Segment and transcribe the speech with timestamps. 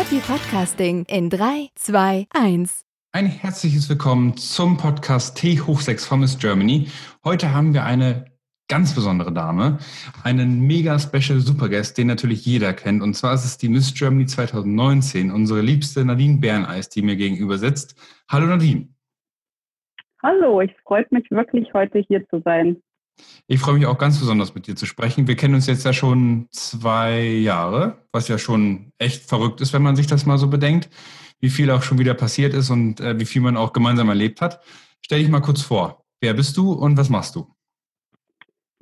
[0.00, 2.86] Happy Podcasting in 3, 2, 1.
[3.12, 6.86] Ein herzliches Willkommen zum Podcast T hoch 6 von Miss Germany.
[7.22, 8.24] Heute haben wir eine
[8.66, 9.76] ganz besondere Dame,
[10.24, 13.02] einen mega special Superguest, den natürlich jeder kennt.
[13.02, 17.58] Und zwar ist es die Miss Germany 2019, unsere liebste Nadine Berneis, die mir gegenüber
[17.58, 17.94] sitzt.
[18.30, 18.88] Hallo Nadine.
[20.22, 22.82] Hallo, ich freut mich wirklich heute hier zu sein.
[23.46, 25.26] Ich freue mich auch ganz besonders mit dir zu sprechen.
[25.26, 29.82] Wir kennen uns jetzt ja schon zwei Jahre, was ja schon echt verrückt ist, wenn
[29.82, 30.88] man sich das mal so bedenkt,
[31.40, 34.40] wie viel auch schon wieder passiert ist und äh, wie viel man auch gemeinsam erlebt
[34.40, 34.60] hat.
[35.02, 36.04] Stell dich mal kurz vor.
[36.20, 37.46] Wer bist du und was machst du?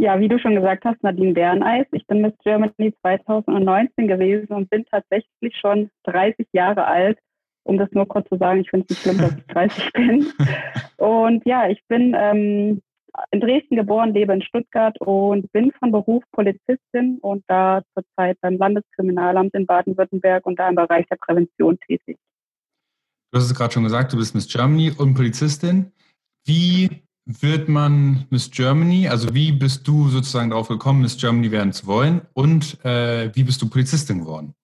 [0.00, 1.86] Ja, wie du schon gesagt hast, Nadine Bäreneis.
[1.92, 7.18] Ich bin Miss Germany 2019 gewesen und bin tatsächlich schon 30 Jahre alt.
[7.64, 10.26] Um das nur kurz zu sagen, ich finde es nicht schlimm, dass ich 30 bin.
[10.96, 12.80] Und ja, ich bin ähm,
[13.30, 18.56] in Dresden geboren, lebe in Stuttgart und bin von Beruf Polizistin und da zurzeit beim
[18.56, 22.18] Landeskriminalamt in Baden-Württemberg und da im Bereich der Prävention tätig.
[23.30, 25.92] Du hast es gerade schon gesagt, du bist Miss Germany und Polizistin.
[26.46, 26.88] Wie
[27.26, 29.08] wird man Miss Germany?
[29.08, 32.22] Also wie bist du sozusagen darauf gekommen, Miss Germany werden zu wollen?
[32.32, 34.54] Und äh, wie bist du Polizistin geworden?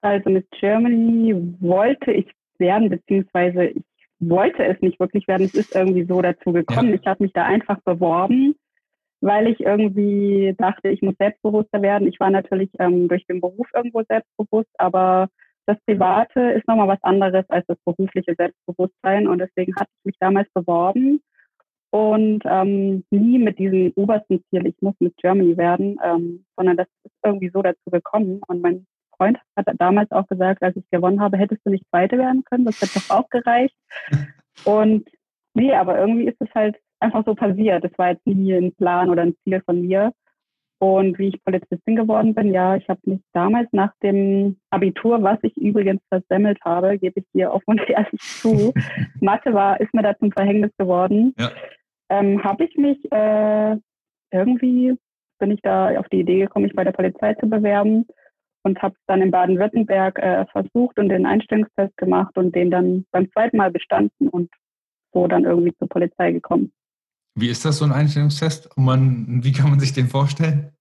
[0.00, 2.26] Also Miss Germany wollte ich
[2.58, 3.82] werden, beziehungsweise ich
[4.22, 5.46] wollte es nicht wirklich werden.
[5.46, 6.90] Es ist irgendwie so dazu gekommen.
[6.90, 6.94] Ja.
[6.94, 8.54] Ich habe mich da einfach beworben,
[9.20, 12.08] weil ich irgendwie dachte, ich muss selbstbewusster werden.
[12.08, 15.28] Ich war natürlich ähm, durch den Beruf irgendwo selbstbewusst, aber
[15.66, 19.28] das Private ist nochmal was anderes als das berufliche Selbstbewusstsein.
[19.28, 21.20] Und deswegen hatte ich mich damals beworben
[21.92, 26.86] und ähm, nie mit diesem obersten Ziel, ich muss mit Germany werden, ähm, sondern das
[27.04, 28.40] ist irgendwie so dazu gekommen.
[28.48, 28.86] Und mein
[29.22, 32.64] Freund hat damals auch gesagt, als ich gewonnen habe, hättest du nicht Zweite werden können,
[32.64, 33.76] das hätte doch auch gereicht.
[34.64, 35.08] Und
[35.54, 37.84] nee, aber irgendwie ist es halt einfach so passiert.
[37.84, 40.12] Es war jetzt nie ein Plan oder ein Ziel von mir.
[40.78, 45.38] Und wie ich Polizistin geworden bin, ja, ich habe mich damals nach dem Abitur, was
[45.42, 48.72] ich übrigens versemmelt habe, gebe ich hier offen und ehrlich zu,
[49.20, 51.52] Mathe war, ist mir da zum Verhängnis geworden, ja.
[52.08, 53.76] ähm, habe ich mich äh,
[54.32, 54.96] irgendwie,
[55.38, 58.04] bin ich da auf die Idee gekommen, mich bei der Polizei zu bewerben
[58.62, 63.04] und habe es dann in Baden-Württemberg äh, versucht und den Einstellungstest gemacht und den dann
[63.10, 64.50] beim zweiten Mal bestanden und
[65.12, 66.72] so dann irgendwie zur Polizei gekommen.
[67.34, 68.76] Wie ist das so ein Einstellungstest?
[68.76, 70.72] Und man, wie kann man sich den vorstellen?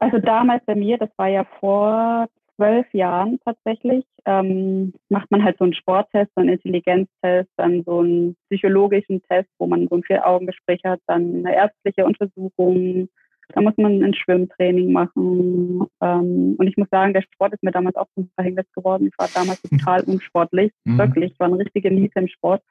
[0.00, 5.56] Also damals bei mir, das war ja vor zwölf Jahren tatsächlich, ähm, macht man halt
[5.58, 10.02] so einen Sporttest, so einen Intelligenztest, dann so einen psychologischen Test, wo man so ein
[10.02, 13.08] Vier-Augen-Gespräch hat, dann eine ärztliche Untersuchung,
[13.54, 15.86] da muss man ein Schwimmtraining machen.
[16.00, 19.08] Ähm, und ich muss sagen, der Sport ist mir damals auch zum Verhängnis geworden.
[19.08, 20.72] Ich war damals total unsportlich.
[20.84, 20.98] Mhm.
[20.98, 22.62] Wirklich, ich war eine richtige Niete im Sport.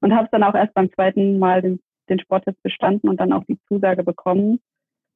[0.00, 3.44] Und habe dann auch erst beim zweiten Mal den, den Sporttest bestanden und dann auch
[3.44, 4.60] die Zusage bekommen.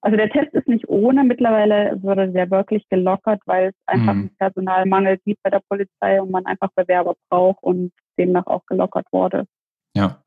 [0.03, 1.25] Also der Test ist nicht ohne.
[1.25, 4.31] Mittlerweile wurde der wirklich gelockert, weil es einfach mhm.
[4.39, 9.47] Personalmangel gibt bei der Polizei und man einfach Bewerber braucht und demnach auch gelockert wurde.
[9.95, 10.23] Ja.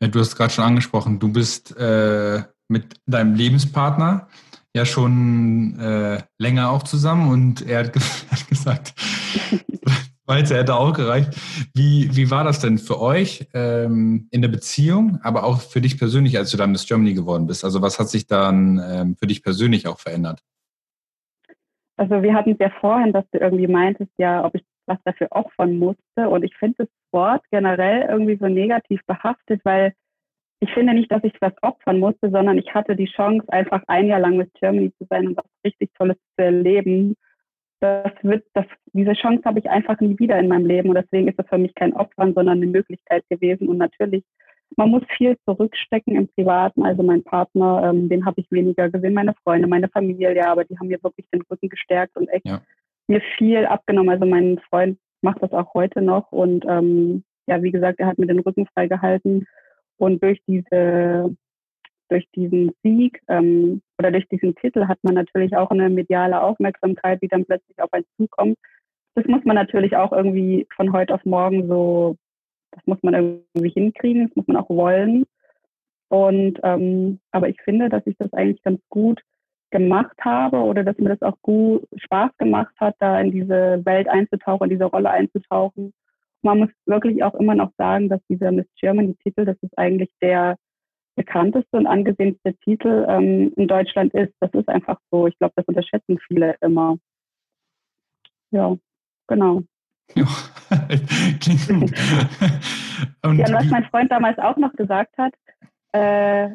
[0.00, 4.28] Du hast gerade schon angesprochen, du bist äh, mit deinem Lebenspartner
[4.74, 7.94] ja schon äh, länger auch zusammen und er hat,
[8.30, 8.94] hat gesagt,
[10.26, 11.30] weiter hätte auch gereicht.
[11.74, 15.98] Wie, wie war das denn für euch ähm, in der Beziehung, aber auch für dich
[15.98, 17.64] persönlich, als du dann Miss Germany geworden bist?
[17.64, 20.42] Also was hat sich dann ähm, für dich persönlich auch verändert?
[21.96, 25.28] Also wir hatten es ja vorhin, dass du irgendwie meintest, ja, ob ich was dafür
[25.30, 26.28] opfern musste.
[26.28, 29.94] Und ich finde das Wort generell irgendwie so negativ behaftet, weil
[30.60, 34.06] ich finde nicht, dass ich was opfern musste, sondern ich hatte die Chance, einfach ein
[34.06, 37.14] Jahr lang mit Germany zu sein und was richtig Tolles zu erleben.
[37.80, 41.28] Das wird, das, diese Chance habe ich einfach nie wieder in meinem Leben und deswegen
[41.28, 43.68] ist es für mich kein Opfern, sondern eine Möglichkeit gewesen.
[43.68, 44.24] Und natürlich,
[44.76, 46.82] man muss viel zurückstecken im Privaten.
[46.84, 50.64] Also mein Partner, ähm, den habe ich weniger gesehen, meine Freunde, meine Familie, ja, aber
[50.64, 52.60] die haben mir wirklich den Rücken gestärkt und echt ja.
[53.06, 54.10] mir viel abgenommen.
[54.10, 58.18] Also mein Freund macht das auch heute noch und ähm, ja, wie gesagt, er hat
[58.18, 59.46] mir den Rücken freigehalten.
[59.98, 61.36] Und durch diese,
[62.08, 67.20] durch diesen Sieg ähm, oder durch diesen Titel hat man natürlich auch eine mediale Aufmerksamkeit,
[67.22, 68.56] die dann plötzlich auf einen zukommt.
[69.14, 72.16] Das muss man natürlich auch irgendwie von heute auf morgen so,
[72.70, 75.24] das muss man irgendwie hinkriegen, das muss man auch wollen.
[76.08, 79.20] Und ähm, aber ich finde, dass sich das eigentlich ganz gut
[79.70, 84.08] gemacht habe oder dass mir das auch gut Spaß gemacht hat, da in diese Welt
[84.08, 85.92] einzutauchen, in diese Rolle einzutauchen.
[86.42, 90.56] Man muss wirklich auch immer noch sagen, dass dieser Miss Germany-Titel, das ist eigentlich der
[91.16, 94.32] bekannteste und angesehenste Titel ähm, in Deutschland ist.
[94.40, 95.26] Das ist einfach so.
[95.26, 96.96] Ich glaube, das unterschätzen viele immer.
[98.52, 98.76] Ja,
[99.26, 99.62] genau.
[100.14, 100.26] Ja,
[101.40, 101.92] klingt gut.
[103.24, 105.34] und ja, und was mein Freund damals auch noch gesagt hat,
[105.92, 106.50] äh,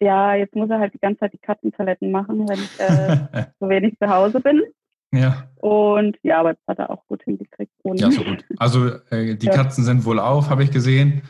[0.00, 3.68] ja, jetzt muss er halt die ganze Zeit die Katzentoiletten machen, wenn ich äh, so
[3.68, 4.62] wenig zu Hause bin.
[5.12, 5.48] Ja.
[5.56, 7.72] Und ja, aber das hat er auch gut hingekriegt.
[7.84, 8.44] ja, so gut.
[8.58, 9.52] Also äh, die ja.
[9.52, 11.22] Katzen sind wohl auf, habe ich gesehen.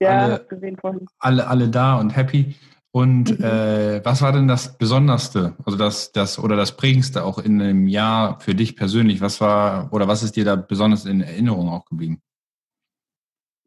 [0.00, 1.06] Ja, alle, gesehen vorhin.
[1.18, 2.54] Alle, alle da und happy.
[2.92, 3.44] Und mhm.
[3.44, 7.88] äh, was war denn das Besonderste, also das, das oder das Prägendste auch in einem
[7.88, 9.20] Jahr für dich persönlich?
[9.20, 12.22] Was war oder was ist dir da besonders in Erinnerung auch geblieben?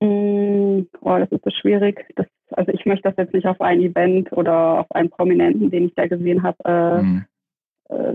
[0.02, 2.06] Mm, oh, das ist so schwierig.
[2.16, 5.86] Das, also ich möchte das jetzt nicht auf ein Event oder auf einen Prominenten, den
[5.86, 7.26] ich da gesehen habe, äh, mhm.
[7.90, 8.14] Äh,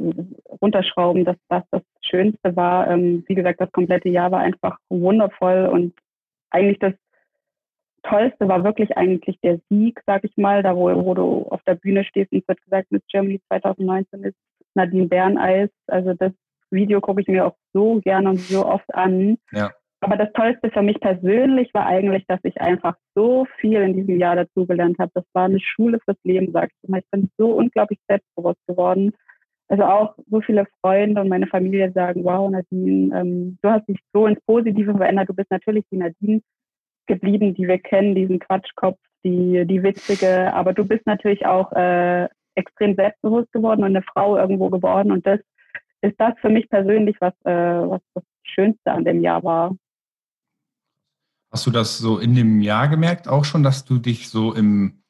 [0.61, 2.88] runterschrauben, dass das das Schönste war.
[2.88, 5.94] Ähm, wie gesagt, das komplette Jahr war einfach wundervoll und
[6.50, 6.94] eigentlich das
[8.05, 11.75] Tollste war wirklich eigentlich der Sieg, sag ich mal, da wo, wo du auf der
[11.75, 14.37] Bühne stehst und es wird gesagt, Miss Germany 2019 ist
[14.75, 15.71] Nadine Berneis.
[15.87, 16.32] Also das
[16.70, 19.38] Video gucke ich mir auch so gerne und so oft an.
[19.53, 19.70] Ja.
[20.00, 24.19] Aber das Tollste für mich persönlich war eigentlich, dass ich einfach so viel in diesem
[24.19, 25.11] Jahr dazugelernt habe.
[25.15, 26.99] Das war eine Schule fürs Leben, sag ich mal.
[26.99, 29.15] Ich bin so unglaublich selbstbewusst geworden.
[29.69, 33.99] Also auch so viele Freunde und meine Familie sagen, wow, Nadine, ähm, du hast dich
[34.13, 35.29] so ins Positive verändert.
[35.29, 36.43] Du bist natürlich die Nadine,
[37.07, 40.53] geblieben, die wir kennen, diesen Quatschkopf, die, die witzige.
[40.55, 45.13] Aber du bist natürlich auch äh, extrem selbstbewusst geworden und eine Frau irgendwo geworden.
[45.13, 45.41] Und das
[46.03, 49.75] ist das für mich persönlich, was, äh, was das Schönste an dem Jahr war.
[51.51, 55.05] Hast du das so in dem Jahr gemerkt, auch schon, dass du dich so im,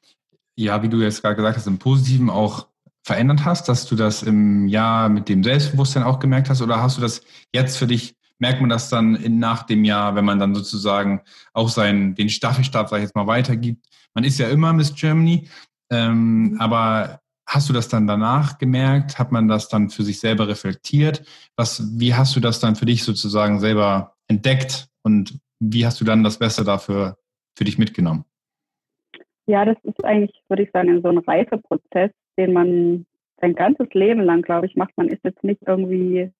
[0.55, 2.67] ja, wie du jetzt gerade gesagt hast, im Positiven auch
[3.05, 6.61] verändert hast, dass du das im Jahr mit dem Selbstbewusstsein auch gemerkt hast?
[6.61, 7.21] Oder hast du das
[7.53, 11.21] jetzt für dich merkt man das dann in, nach dem Jahr, wenn man dann sozusagen
[11.53, 13.85] auch seinen, den Staffelstab, sag ich jetzt mal, weitergibt.
[14.13, 15.47] Man ist ja immer Miss Germany,
[15.89, 16.59] ähm, mhm.
[16.59, 19.19] aber hast du das dann danach gemerkt?
[19.19, 21.23] Hat man das dann für sich selber reflektiert?
[21.55, 26.05] Was, wie hast du das dann für dich sozusagen selber entdeckt und wie hast du
[26.05, 27.17] dann das Beste dafür
[27.55, 28.25] für dich mitgenommen?
[29.47, 33.05] Ja, das ist eigentlich, würde ich sagen, so ein Reifeprozess, den man
[33.39, 34.97] sein ganzes Leben lang, glaube ich, macht.
[34.97, 36.31] Man ist jetzt nicht irgendwie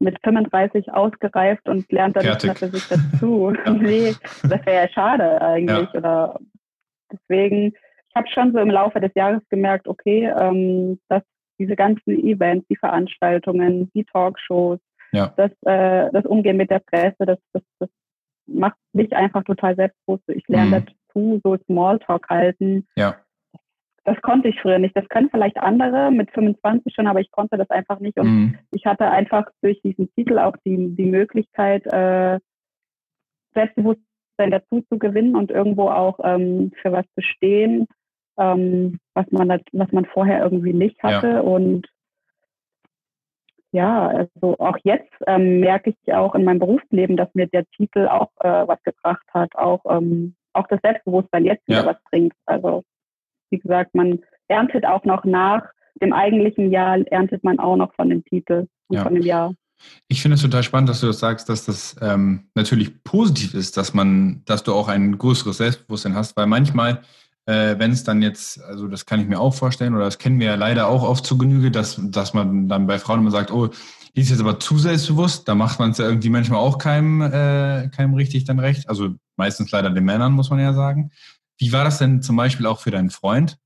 [0.00, 3.52] mit 35 ausgereift und lernt dann nicht mehr für sich dazu.
[3.66, 3.72] ja.
[3.74, 5.88] Nee, das wäre ja schade eigentlich.
[5.92, 5.98] Ja.
[5.98, 6.40] Oder
[7.12, 7.74] deswegen,
[8.08, 11.22] ich habe schon so im Laufe des Jahres gemerkt, okay, ähm, dass
[11.58, 14.78] diese ganzen Events, die Veranstaltungen, die Talkshows,
[15.12, 15.32] ja.
[15.36, 17.88] das, äh, das Umgehen mit der Presse, das, das, das
[18.46, 20.28] macht mich einfach total selbstbewusst.
[20.28, 20.86] Ich lerne mhm.
[21.08, 22.86] Dazu, so Smalltalk halten.
[22.96, 23.16] Ja
[24.08, 24.96] das konnte ich früher nicht.
[24.96, 28.18] Das können vielleicht andere mit 25 schon, aber ich konnte das einfach nicht.
[28.18, 28.58] Und mhm.
[28.70, 32.38] ich hatte einfach durch diesen Titel auch die, die Möglichkeit, äh,
[33.54, 37.86] Selbstbewusstsein dazu zu gewinnen und irgendwo auch ähm, für was zu stehen,
[38.38, 41.28] ähm, was man was man vorher irgendwie nicht hatte.
[41.28, 41.40] Ja.
[41.40, 41.86] Und
[43.72, 48.06] ja, also auch jetzt ähm, merke ich auch in meinem Berufsleben, dass mir der Titel
[48.06, 51.78] auch äh, was gebracht hat, auch ähm, auch das Selbstbewusstsein jetzt ja.
[51.78, 52.32] wieder was bringt.
[52.46, 52.82] Also
[53.50, 55.62] wie gesagt, man erntet auch noch nach
[56.00, 59.02] dem eigentlichen Jahr, erntet man auch noch von dem Titel und ja.
[59.02, 59.54] von dem Jahr.
[60.08, 63.76] Ich finde es total spannend, dass du das sagst, dass das ähm, natürlich positiv ist,
[63.76, 67.02] dass man, dass du auch ein größeres Selbstbewusstsein hast, weil manchmal,
[67.46, 70.40] äh, wenn es dann jetzt, also das kann ich mir auch vorstellen, oder das kennen
[70.40, 73.52] wir ja leider auch oft zu Genüge, dass, dass man dann bei Frauen immer sagt,
[73.52, 73.68] oh,
[74.16, 77.22] die ist jetzt aber zu selbstbewusst, da macht man es ja irgendwie manchmal auch keinem,
[77.22, 78.88] äh, keinem richtig dann recht.
[78.88, 81.10] Also meistens leider den Männern, muss man ja sagen.
[81.58, 83.58] Wie war das denn zum Beispiel auch für deinen Freund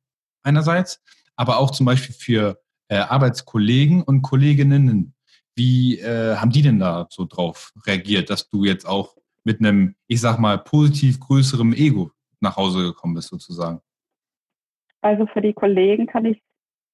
[0.43, 1.02] einerseits,
[1.37, 5.14] aber auch zum Beispiel für äh, Arbeitskollegen und Kolleginnen?
[5.55, 9.97] Wie äh, haben die denn da so drauf reagiert, dass du jetzt auch mit einem,
[10.07, 12.11] ich sag mal, positiv größerem Ego
[12.41, 13.81] nach Hause gekommen bist, sozusagen?
[15.02, 16.41] Also für die Kollegen kann ich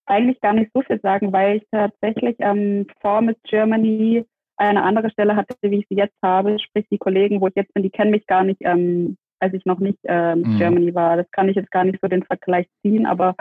[0.06, 4.24] eigentlich gar nicht so viel sagen, weil ich tatsächlich ähm, vor Miss Germany
[4.58, 6.58] eine andere Stelle hatte, wie ich sie jetzt habe.
[6.58, 9.64] Sprich, die Kollegen, wo ich jetzt bin, die kennen mich gar nicht ähm, als ich
[9.64, 10.58] noch nicht äh, mhm.
[10.58, 11.16] Germany war.
[11.16, 13.34] Das kann ich jetzt gar nicht so den Vergleich ziehen, aber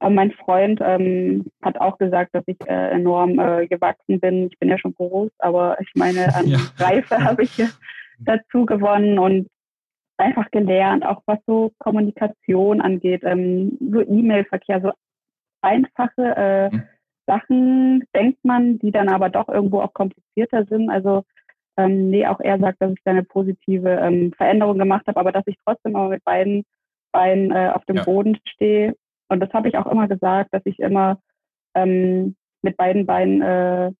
[0.00, 4.46] äh, mein Freund ähm, hat auch gesagt, dass ich äh, enorm äh, gewachsen bin.
[4.46, 6.58] Ich bin ja schon groß, aber ich meine, an ja.
[6.78, 7.62] Reife habe ich
[8.18, 9.48] dazu gewonnen und
[10.18, 14.92] einfach gelernt, auch was so Kommunikation angeht, ähm, so E-Mail-Verkehr, so
[15.62, 16.82] einfache äh, mhm.
[17.30, 20.90] Sachen denkt man, die dann aber doch irgendwo auch komplizierter sind.
[20.90, 21.24] Also
[21.76, 25.30] ähm, nee, auch er sagt, dass ich da eine positive ähm, Veränderung gemacht habe, aber
[25.30, 26.64] dass ich trotzdem immer mit beiden
[27.12, 28.04] Beinen äh, auf dem ja.
[28.04, 28.96] Boden stehe.
[29.28, 31.20] Und das habe ich auch immer gesagt, dass ich immer
[31.74, 33.92] ähm, mit beiden Beinen äh,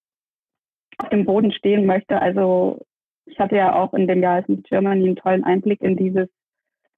[0.98, 2.20] auf dem Boden stehen möchte.
[2.20, 2.80] Also
[3.26, 6.28] ich hatte ja auch in dem Jahr als Miss Germany einen tollen Einblick in dieses,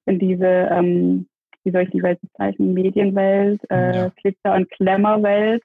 [0.06, 1.28] in diese, ähm,
[1.62, 4.08] wie soll ich die Welt bezeichnen, Medienwelt, äh, ja.
[4.16, 5.62] Glitzer- und Klemmerwelt.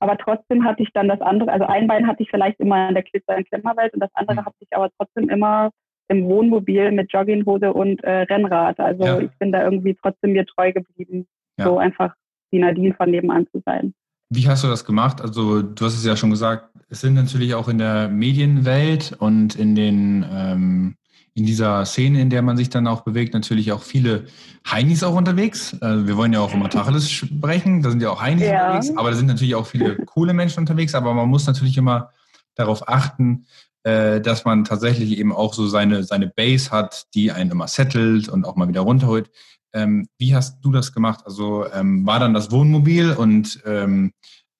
[0.00, 2.94] Aber trotzdem hatte ich dann das andere, also ein Bein hatte ich vielleicht immer in
[2.94, 4.46] der Glitzer- und Klemmerwelt und das andere mhm.
[4.46, 5.70] hatte ich aber trotzdem immer
[6.08, 8.80] im Wohnmobil mit Jogginghose und äh, Rennrad.
[8.80, 9.20] Also ja.
[9.20, 11.26] ich bin da irgendwie trotzdem mir treu geblieben,
[11.58, 11.66] ja.
[11.66, 12.14] so einfach
[12.52, 13.94] die Nadine von nebenan zu sein.
[14.30, 15.20] Wie hast du das gemacht?
[15.20, 19.54] Also du hast es ja schon gesagt, es sind natürlich auch in der Medienwelt und
[19.56, 20.96] in den ähm,
[21.40, 24.26] in dieser Szene, in der man sich dann auch bewegt, natürlich auch viele
[24.70, 25.74] Heinis auch unterwegs.
[25.80, 28.66] Also wir wollen ja auch immer Tacheles sprechen, da sind ja auch Heinis ja.
[28.66, 32.10] unterwegs, aber da sind natürlich auch viele coole Menschen unterwegs, aber man muss natürlich immer
[32.56, 33.46] darauf achten,
[33.84, 38.28] äh, dass man tatsächlich eben auch so seine, seine Base hat, die einen immer settelt
[38.28, 39.30] und auch mal wieder runterholt.
[39.72, 41.20] Ähm, wie hast du das gemacht?
[41.24, 44.12] Also ähm, war dann das Wohnmobil und ähm,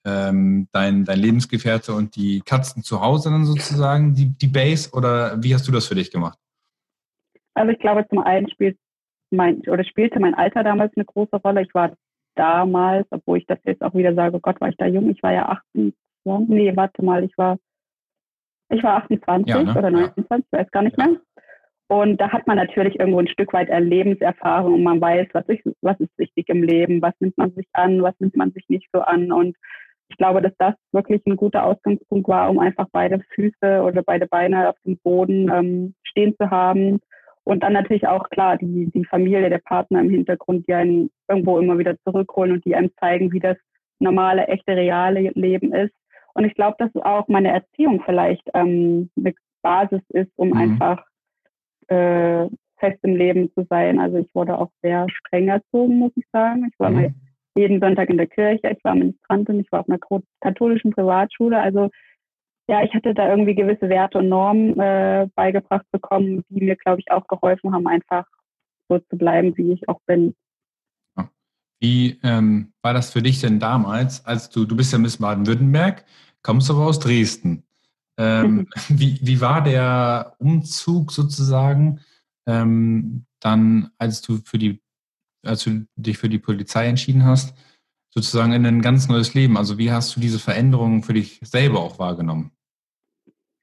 [0.06, 5.42] ähm, dein, dein Lebensgefährte und die Katzen zu Hause dann sozusagen die, die Base oder
[5.42, 6.38] wie hast du das für dich gemacht?
[7.54, 8.78] Also ich glaube, zum einen spielt
[9.30, 11.62] mein, oder spielte mein Alter damals eine große Rolle.
[11.62, 11.92] Ich war
[12.37, 15.23] damals, obwohl ich das jetzt auch wieder sage, oh Gott, war ich da jung, ich
[15.23, 15.95] war ja 28,
[16.49, 17.59] nee, warte mal, ich war,
[18.71, 19.71] ich war 28 ja, ne?
[19.76, 20.59] oder 29, ja.
[20.59, 21.16] weiß gar nicht mehr.
[21.88, 25.62] Und da hat man natürlich irgendwo ein Stück weit Lebenserfahrung und man weiß, was ist,
[25.83, 28.88] was ist wichtig im Leben, was nimmt man sich an, was nimmt man sich nicht
[28.92, 29.33] so an.
[29.33, 29.57] Und
[30.09, 34.28] ich glaube, dass das wirklich ein guter Ausgangspunkt war, um einfach beide Füße oder beide
[34.28, 37.00] Beine auf dem Boden ähm, stehen zu haben.
[37.50, 41.59] Und dann natürlich auch klar die, die Familie, der Partner im Hintergrund, die einen irgendwo
[41.59, 43.57] immer wieder zurückholen und die einem zeigen, wie das
[43.99, 45.92] normale, echte, reale Leben ist.
[46.35, 50.59] Und ich glaube, dass auch meine Erziehung vielleicht ähm, eine Basis ist, um mhm.
[50.59, 51.04] einfach
[51.88, 52.47] äh,
[52.78, 53.99] fest im Leben zu sein.
[53.99, 56.69] Also ich wurde auch sehr streng erzogen, muss ich sagen.
[56.73, 57.16] Ich war mhm.
[57.57, 59.99] jeden Sonntag in der Kirche, ich war Ministrantin, ich war auf einer
[60.40, 61.61] katholischen Privatschule.
[61.61, 61.90] Also
[62.70, 67.00] ja, ich hatte da irgendwie gewisse Werte und Normen äh, beigebracht bekommen, die mir, glaube
[67.00, 68.24] ich, auch geholfen haben, einfach
[68.88, 70.36] so zu bleiben, wie ich auch bin.
[71.80, 76.04] Wie ähm, war das für dich denn damals, als du, du bist ja Miss Baden-Württemberg,
[76.42, 77.64] kommst aber aus Dresden.
[78.18, 82.00] Ähm, wie, wie war der Umzug sozusagen
[82.46, 84.80] ähm, dann, als du für die,
[85.44, 87.56] als du dich für die Polizei entschieden hast,
[88.10, 89.56] sozusagen in ein ganz neues Leben?
[89.56, 92.52] Also wie hast du diese Veränderungen für dich selber auch wahrgenommen?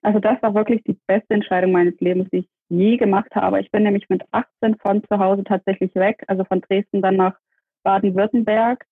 [0.02, 3.60] Also das war wirklich die beste Entscheidung meines Lebens, die ich je gemacht habe.
[3.60, 7.36] Ich bin nämlich mit 18 von zu Hause tatsächlich weg, also von Dresden dann nach
[7.84, 8.86] Baden-Württemberg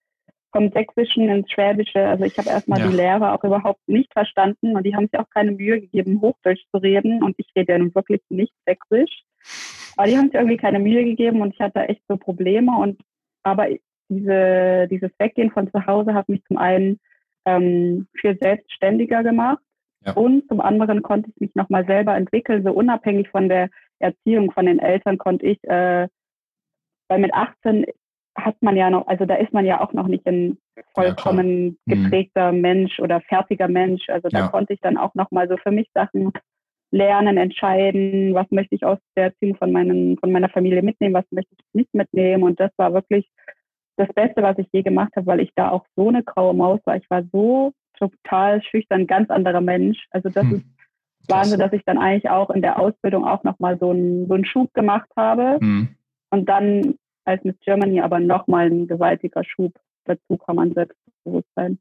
[0.52, 2.00] vom Sächsischen ins Schwäbische.
[2.08, 2.88] Also ich habe erstmal ja.
[2.88, 6.64] die Lehrer auch überhaupt nicht verstanden und die haben sich auch keine Mühe gegeben, Hochdeutsch
[6.72, 7.22] zu reden.
[7.22, 9.24] Und ich rede ja nun wirklich nicht Sächsisch.
[9.98, 12.72] Aber die haben sich irgendwie keine Mühe gegeben und ich hatte echt so Probleme.
[12.78, 13.02] Und
[13.44, 13.68] aber
[14.08, 17.00] diese, dieses Weggehen von zu Hause hat mich zum einen
[17.46, 19.62] ähm, viel selbstständiger gemacht
[20.06, 20.14] ja.
[20.14, 22.64] und zum anderen konnte ich mich nochmal selber entwickeln.
[22.64, 23.70] So unabhängig von der
[24.00, 26.08] Erziehung von den Eltern konnte ich, äh,
[27.08, 27.86] weil mit 18
[28.38, 30.58] hat man ja noch, also da ist man ja auch noch nicht ein
[30.94, 32.04] vollkommen ja, mhm.
[32.04, 32.62] geprägter mhm.
[32.62, 34.10] Mensch oder fertiger Mensch.
[34.10, 34.48] Also da ja.
[34.50, 36.32] konnte ich dann auch nochmal so für mich Sachen
[36.92, 41.26] lernen, entscheiden, was möchte ich aus der Erziehung von, meinen, von meiner Familie mitnehmen, was
[41.32, 42.44] möchte ich nicht mitnehmen.
[42.44, 43.30] Und das war wirklich
[43.98, 46.80] das Beste, was ich je gemacht habe, weil ich da auch so eine graue Maus
[46.86, 46.98] war.
[46.98, 50.06] Ich war so total schüchtern, ganz anderer Mensch.
[50.12, 50.56] Also das hm.
[50.56, 50.66] ist
[51.30, 54.46] Wahnsinn, dass ich dann eigentlich auch in der Ausbildung auch nochmal so einen, so einen
[54.46, 55.58] Schub gemacht habe.
[55.60, 55.96] Hm.
[56.30, 59.74] Und dann als Miss Germany aber nochmal ein gewaltiger Schub
[60.06, 61.80] dazu kam an Selbstbewusstsein.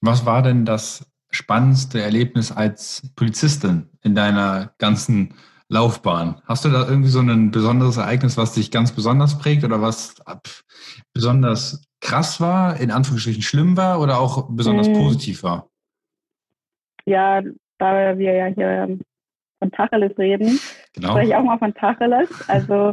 [0.00, 5.34] Was war denn das spannendste Erlebnis als Polizistin in deiner ganzen
[5.68, 6.42] Laufbahn?
[6.44, 10.16] Hast du da irgendwie so ein besonderes Ereignis, was dich ganz besonders prägt oder was
[11.14, 14.94] besonders krass war, in Anführungsstrichen schlimm war oder auch besonders hm.
[14.94, 15.68] positiv war?
[17.04, 17.42] Ja,
[17.78, 18.98] da wir ja hier
[19.58, 20.58] von Tacheles reden,
[20.94, 21.10] genau.
[21.10, 22.28] spreche ich auch mal von Tacheles.
[22.48, 22.92] Also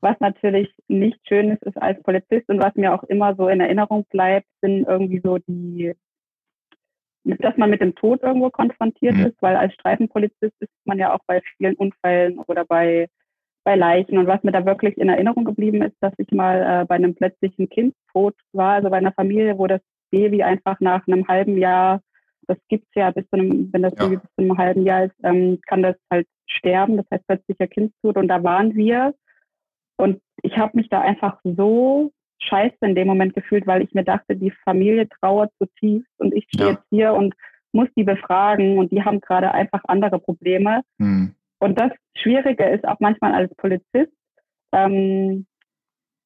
[0.00, 3.60] was natürlich nicht schön ist, ist als Polizist und was mir auch immer so in
[3.60, 5.92] Erinnerung bleibt, sind irgendwie so die,
[7.24, 9.26] dass man mit dem Tod irgendwo konfrontiert mhm.
[9.26, 13.08] ist, weil als Streifenpolizist ist man ja auch bei vielen Unfällen oder bei,
[13.68, 14.16] bei Leichen.
[14.16, 17.14] Und was mir da wirklich in Erinnerung geblieben ist, dass ich mal äh, bei einem
[17.14, 22.00] plötzlichen Kindstod war, also bei einer Familie, wo das Baby einfach nach einem halben Jahr,
[22.46, 24.04] das gibt's ja bis zu einem, wenn das ja.
[24.04, 27.66] Baby bis zu einem halben Jahr ist, ähm, kann das halt sterben, das heißt plötzlicher
[27.66, 28.16] Kindstod.
[28.16, 29.12] Und da waren wir
[29.98, 34.04] und ich habe mich da einfach so scheiße in dem Moment gefühlt, weil ich mir
[34.04, 36.72] dachte, die Familie trauert zutiefst und ich stehe ja.
[36.72, 37.34] jetzt hier und
[37.72, 40.80] muss die befragen und die haben gerade einfach andere Probleme.
[40.96, 41.34] Mhm.
[41.58, 44.12] Und das Schwierige ist auch manchmal als Polizist,
[44.72, 45.46] ähm,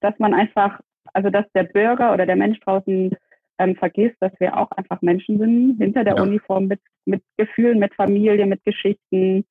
[0.01, 0.81] dass man einfach,
[1.13, 3.17] also dass der Bürger oder der Mensch draußen
[3.59, 6.23] ähm, vergisst, dass wir auch einfach Menschen sind, hinter der ja.
[6.23, 9.45] Uniform mit, mit Gefühlen, mit Familie, mit Geschichten.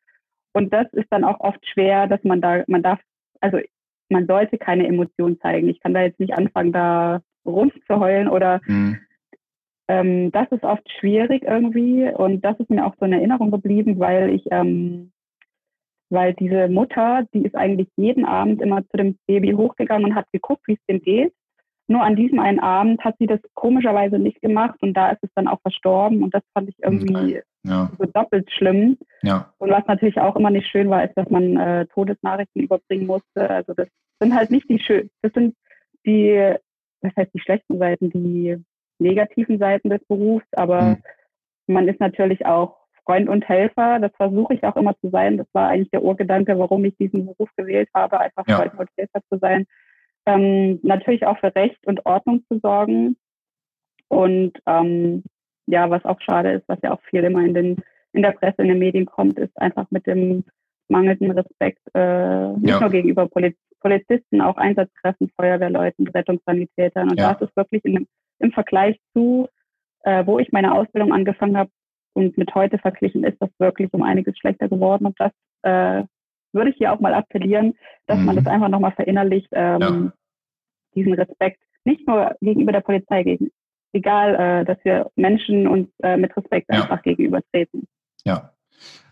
[0.54, 3.00] Und das ist dann auch oft schwer, dass man da, man darf,
[3.40, 3.60] also
[4.10, 5.70] man sollte keine Emotionen zeigen.
[5.70, 9.00] Ich kann da jetzt nicht anfangen, da rumzuheulen oder mhm.
[9.88, 13.98] ähm, das ist oft schwierig irgendwie und das ist mir auch so in Erinnerung geblieben,
[14.00, 15.12] weil ich, ähm,
[16.12, 20.28] weil diese Mutter, die ist eigentlich jeden Abend immer zu dem Baby hochgegangen und hat
[20.32, 21.34] geguckt, wie es dem geht.
[21.88, 25.30] Nur an diesem einen Abend hat sie das komischerweise nicht gemacht und da ist es
[25.36, 27.90] dann auch verstorben und das fand ich irgendwie ja.
[27.98, 28.98] so doppelt schlimm.
[29.24, 29.52] Ja.
[29.58, 33.50] Und was natürlich auch immer nicht schön war, ist, dass man äh, Todesnachrichten überbringen musste.
[33.50, 33.88] Also das
[34.22, 35.56] sind halt nicht die schön, das sind
[36.06, 36.56] die,
[37.02, 38.58] was heißt die schlechten Seiten, die
[39.00, 40.98] negativen Seiten des Berufs, aber hm.
[41.68, 44.00] man ist natürlich auch Freund und Helfer.
[44.00, 45.38] Das versuche ich auch immer zu sein.
[45.38, 48.58] Das war eigentlich der Urgedanke, warum ich diesen Beruf gewählt habe, einfach ja.
[48.58, 49.66] Freund und Helfer zu sein
[50.26, 53.18] ähm, natürlich auch für Recht und Ordnung zu sorgen.
[54.08, 55.24] Und ähm,
[55.68, 57.78] ja, was auch schade ist, was ja auch viel immer in, den,
[58.14, 60.44] in der Presse, in den Medien kommt, ist einfach mit dem
[60.90, 62.80] mangelnden Respekt, äh, nicht ja.
[62.82, 67.10] nur gegenüber Poliz Polizisten, auch Einsatzkräften, Feuerwehrleuten, Rettungssanitätern.
[67.10, 67.34] Und ja.
[67.34, 68.06] das ist wirklich in,
[68.38, 69.48] im Vergleich zu,
[70.04, 71.72] äh, wo ich meine Ausbildung angefangen habe
[72.14, 75.06] und mit heute verglichen, ist das wirklich um einiges schlechter geworden.
[75.06, 75.32] Und das
[75.64, 76.04] äh,
[76.54, 77.76] würde ich hier auch mal appellieren,
[78.08, 78.26] dass mhm.
[78.26, 80.14] man das einfach nochmal verinnerlicht, ähm, ja.
[80.96, 83.52] diesen Respekt, nicht nur gegenüber der Polizei, gegen,
[83.94, 86.82] egal, äh, dass wir Menschen uns äh, mit Respekt ja.
[86.82, 87.88] einfach gegenübertreten.
[88.26, 88.52] Ja,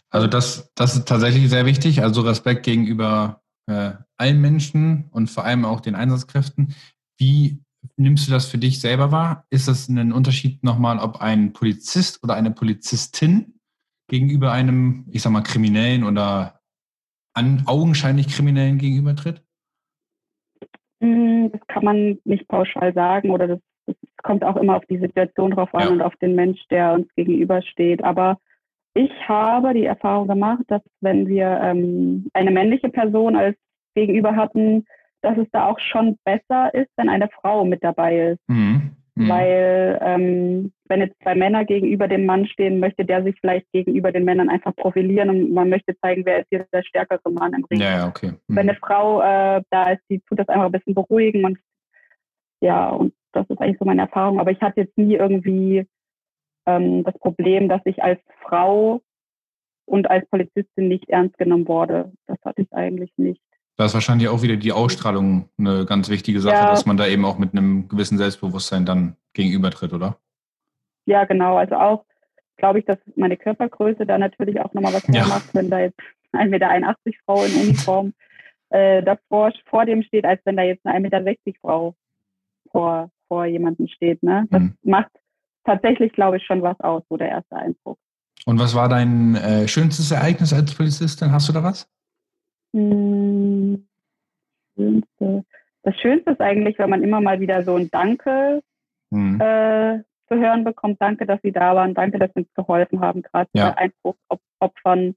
[0.10, 5.46] also das, das ist tatsächlich sehr wichtig, also Respekt gegenüber äh, allen Menschen und vor
[5.46, 6.76] allem auch den Einsatzkräften.
[7.18, 7.62] Wie
[7.98, 9.46] nimmst du das für dich selber wahr?
[9.50, 13.60] Ist das ein Unterschied nochmal, ob ein Polizist oder eine Polizistin
[14.08, 16.60] gegenüber einem, ich sag mal, Kriminellen oder
[17.34, 19.44] an augenscheinlich Kriminellen gegenübertritt?
[21.02, 25.00] Hm, das kann man nicht pauschal sagen oder das, das kommt auch immer auf die
[25.00, 25.90] Situation drauf an ja.
[25.90, 28.04] und auf den Mensch, der uns gegenübersteht.
[28.04, 28.40] Aber
[28.94, 33.56] ich habe die Erfahrung gemacht, dass wenn wir ähm, eine männliche Person als
[33.96, 34.86] Gegenüber hatten,
[35.22, 38.40] dass es da auch schon besser ist, wenn eine Frau mit dabei ist.
[38.48, 38.92] Mhm.
[39.16, 39.30] Mhm.
[39.30, 44.14] Weil ähm, wenn jetzt zwei Männer gegenüber dem Mann stehen, möchte der sich vielleicht gegenüber
[44.14, 47.66] den Männern einfach profilieren und man möchte zeigen, wer ist hier der stärkere Mann im
[47.66, 47.82] Ring.
[47.82, 48.32] Ja, okay.
[48.48, 48.56] Mhm.
[48.56, 51.58] Wenn eine Frau äh, da ist, die tut das einfach ein bisschen beruhigen und
[52.62, 54.40] ja, und das ist eigentlich so meine Erfahrung.
[54.40, 55.86] Aber ich hatte jetzt nie irgendwie
[56.66, 59.02] ähm, das Problem, dass ich als Frau
[59.86, 62.12] und als Polizistin nicht ernst genommen wurde.
[62.28, 63.42] Das hatte ich eigentlich nicht.
[63.80, 66.70] Da ist wahrscheinlich auch wieder die Ausstrahlung eine ganz wichtige Sache, ja.
[66.70, 70.18] dass man da eben auch mit einem gewissen Selbstbewusstsein dann gegenübertritt, oder?
[71.06, 71.56] Ja, genau.
[71.56, 72.04] Also auch
[72.58, 75.26] glaube ich, dass meine Körpergröße da natürlich auch nochmal was ja.
[75.26, 75.98] macht, wenn da jetzt
[76.34, 78.14] 1,81 Meter Frau in Uniform
[78.72, 81.96] äh, davor vor dem steht, als wenn da jetzt eine 1,60 Meter Frau
[82.74, 84.22] vor, vor jemandem steht.
[84.22, 84.46] Ne?
[84.50, 84.74] Das mhm.
[84.84, 85.12] macht
[85.64, 87.98] tatsächlich, glaube ich, schon was aus, so der erste Eindruck.
[88.46, 91.32] Und was war dein äh, schönstes Ereignis als Polizistin?
[91.32, 91.90] Hast du da was?
[92.74, 93.86] Hm,
[95.84, 98.62] das Schönste ist eigentlich, wenn man immer mal wieder so ein Danke
[99.12, 99.40] hm.
[99.42, 101.02] äh, zu hören bekommt.
[101.02, 101.94] Danke, dass Sie da waren.
[101.94, 103.22] Danke, dass Sie uns geholfen haben.
[103.22, 103.72] Gerade ja.
[103.72, 105.16] bei Einbruchopfern,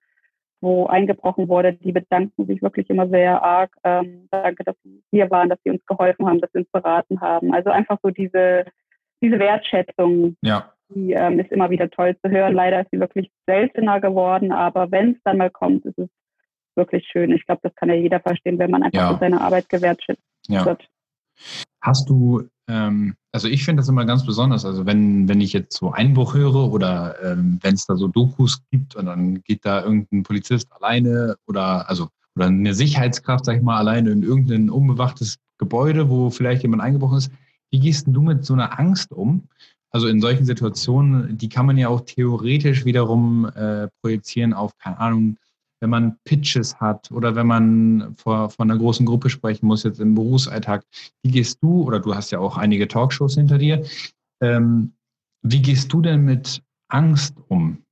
[0.61, 3.77] wo eingebrochen wurde, die bedanken sich wirklich immer sehr arg.
[3.85, 7.21] Ähm, danke, dass Sie hier waren, dass Sie uns geholfen haben, dass Sie uns beraten
[7.21, 7.53] haben.
[7.53, 8.65] Also einfach so diese,
[9.21, 10.37] diese Wertschätzung.
[10.43, 10.73] Ja.
[10.95, 12.55] Die ähm, ist immer wieder toll zu hören.
[12.55, 16.09] Leider ist sie wirklich seltener geworden, aber wenn es dann mal kommt, ist es
[16.77, 17.33] wirklich schön.
[17.33, 19.19] Ich glaube, das kann ja jeder verstehen, wenn man einfach ja.
[19.19, 20.65] seine Arbeit gewertschätzt ja.
[20.65, 20.89] wird.
[21.81, 25.77] Hast du, ähm, also ich finde das immer ganz besonders, also wenn, wenn ich jetzt
[25.77, 29.83] so Einbruch höre oder ähm, wenn es da so Dokus gibt und dann geht da
[29.83, 35.39] irgendein Polizist alleine oder also oder eine Sicherheitskraft, sag ich mal, alleine in irgendein unbewachtes
[35.59, 37.31] Gebäude, wo vielleicht jemand eingebrochen ist.
[37.71, 39.49] Wie gehst du mit so einer Angst um?
[39.91, 44.99] Also in solchen Situationen, die kann man ja auch theoretisch wiederum äh, projizieren auf, keine
[44.99, 45.37] Ahnung,
[45.83, 50.01] wenn man Pitches hat oder wenn man vor, vor einer großen Gruppe sprechen muss, jetzt
[50.01, 50.85] im Berufsalltag,
[51.23, 53.83] wie gehst du, oder du hast ja auch einige Talkshows hinter dir,
[54.41, 54.93] ähm,
[55.43, 57.83] wie gehst du denn mit Angst um?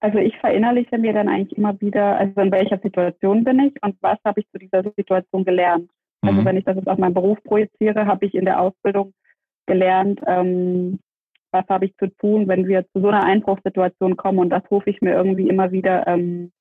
[0.00, 3.96] Also ich verinnerliche mir dann eigentlich immer wieder, also in welcher Situation bin ich und
[4.00, 5.90] was habe ich zu dieser Situation gelernt.
[6.22, 6.44] Also mhm.
[6.44, 9.12] wenn ich das jetzt auf meinen Beruf projiziere, habe ich in der Ausbildung
[9.66, 10.98] gelernt, ähm,
[11.52, 14.38] was habe ich zu tun, wenn wir zu so einer Einbruchssituation kommen.
[14.38, 16.52] Und das rufe ich mir irgendwie immer wieder ähm,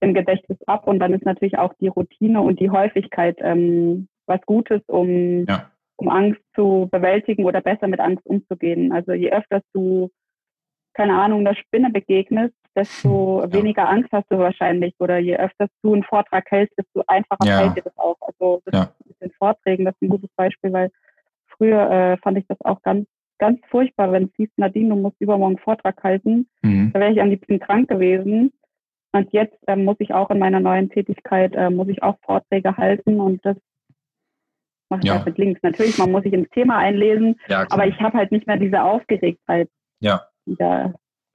[0.00, 0.86] im Gedächtnis ab.
[0.86, 5.70] Und dann ist natürlich auch die Routine und die Häufigkeit ähm, was Gutes, um, ja.
[5.96, 8.92] um Angst zu bewältigen oder besser mit Angst umzugehen.
[8.92, 10.10] Also je öfter du,
[10.94, 13.52] keine Ahnung, einer Spinne begegnest, desto ja.
[13.52, 14.94] weniger Angst hast du wahrscheinlich.
[14.98, 17.58] Oder je öfter du einen Vortrag hältst, desto einfacher ja.
[17.58, 18.16] fällt dir das auch.
[18.20, 20.90] Also das mit den Vorträgen, das ist ein gutes Beispiel, weil
[21.56, 23.06] früher äh, fand ich das auch ganz,
[23.38, 26.48] ganz furchtbar, wenn es hieß, Nadine, du musst übermorgen Vortrag halten.
[26.62, 26.92] Mhm.
[26.92, 28.52] Da wäre ich am liebsten krank gewesen.
[29.12, 32.76] Und jetzt äh, muss ich auch in meiner neuen Tätigkeit, äh, muss ich auch Vorträge
[32.76, 33.56] halten und das
[34.90, 35.14] mache ich ja.
[35.14, 35.60] halt mit links.
[35.62, 38.82] Natürlich, man muss sich ins Thema einlesen, ja, aber ich habe halt nicht mehr diese
[38.82, 39.68] Aufgeregtheit,
[40.00, 40.22] ja.
[40.46, 40.94] die da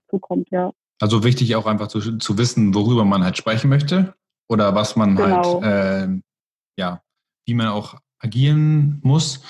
[0.10, 0.72] zukommt, ja.
[1.02, 4.14] Also wichtig auch einfach zu, zu wissen, worüber man halt sprechen möchte
[4.50, 5.62] oder was man genau.
[5.62, 6.22] halt, äh,
[6.78, 7.02] ja,
[7.46, 9.42] wie man auch agieren muss.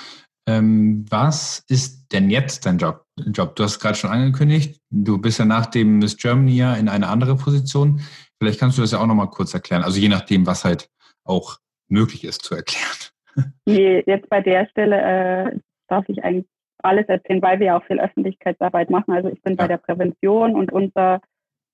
[0.50, 3.06] Ähm, was ist denn jetzt dein Job?
[3.34, 3.56] Job?
[3.56, 7.08] Du hast gerade schon angekündigt, du bist ja nach dem Miss Germany ja in eine
[7.08, 8.02] andere Position.
[8.40, 9.84] Vielleicht kannst du das ja auch nochmal kurz erklären.
[9.84, 10.90] Also je nachdem, was halt
[11.24, 11.58] auch
[11.88, 12.98] möglich ist zu erklären.
[13.66, 16.48] Nee, jetzt bei der Stelle äh, darf ich eigentlich
[16.80, 19.14] alles erzählen, weil wir ja auch viel Öffentlichkeitsarbeit machen.
[19.14, 19.58] Also ich bin ja.
[19.58, 21.22] bei der Prävention und unser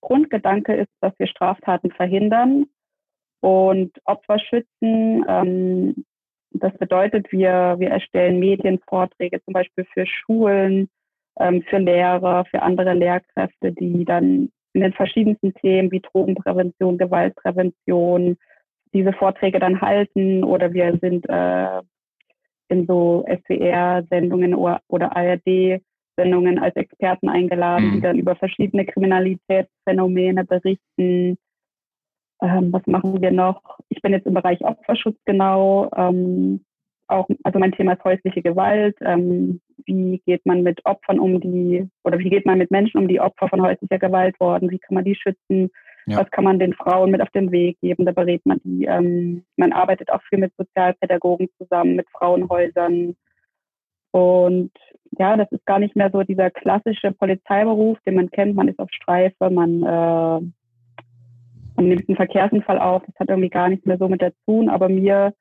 [0.02, 2.66] Grundgedanke ist, dass wir Straftaten verhindern
[3.40, 5.26] und Opfer schützen.
[5.28, 6.06] Ähm,
[6.62, 10.90] das bedeutet, wir, wir erstellen Medienvorträge zum Beispiel für Schulen,
[11.40, 18.38] ähm, für Lehrer, für andere Lehrkräfte, die dann in den verschiedensten Themen wie Drogenprävention, Gewaltprävention
[18.94, 21.82] diese Vorträge dann halten oder wir sind äh,
[22.70, 27.94] in so SWR-Sendungen oder ARD-Sendungen als Experten eingeladen, mhm.
[27.94, 31.38] die dann über verschiedene Kriminalitätsphänomene berichten.
[32.42, 33.62] Ähm, was machen wir noch?
[33.90, 35.90] Ich bin jetzt im Bereich Opferschutz genau.
[35.96, 36.66] Ähm,
[37.08, 38.98] auch, also mein Thema ist häusliche Gewalt.
[39.02, 43.08] Ähm, wie geht man mit Opfern um, die, oder wie geht man mit Menschen um,
[43.08, 44.72] die Opfer von häuslicher Gewalt wurden?
[44.72, 45.70] Wie kann man die schützen?
[46.08, 46.20] Ja.
[46.20, 48.06] Was kann man den Frauen mit auf den Weg geben?
[48.06, 48.86] Da berät man die.
[48.86, 53.16] Ähm, man arbeitet auch viel mit Sozialpädagogen zusammen, mit Frauenhäusern.
[54.12, 54.72] Und
[55.18, 58.56] ja, das ist gar nicht mehr so dieser klassische Polizeiberuf, den man kennt.
[58.56, 60.48] Man ist auf Streife, man, äh,
[61.76, 63.04] man nimmt einen Verkehrsunfall auf.
[63.06, 64.70] Das hat irgendwie gar nichts mehr so mit tun.
[64.70, 65.34] Aber mir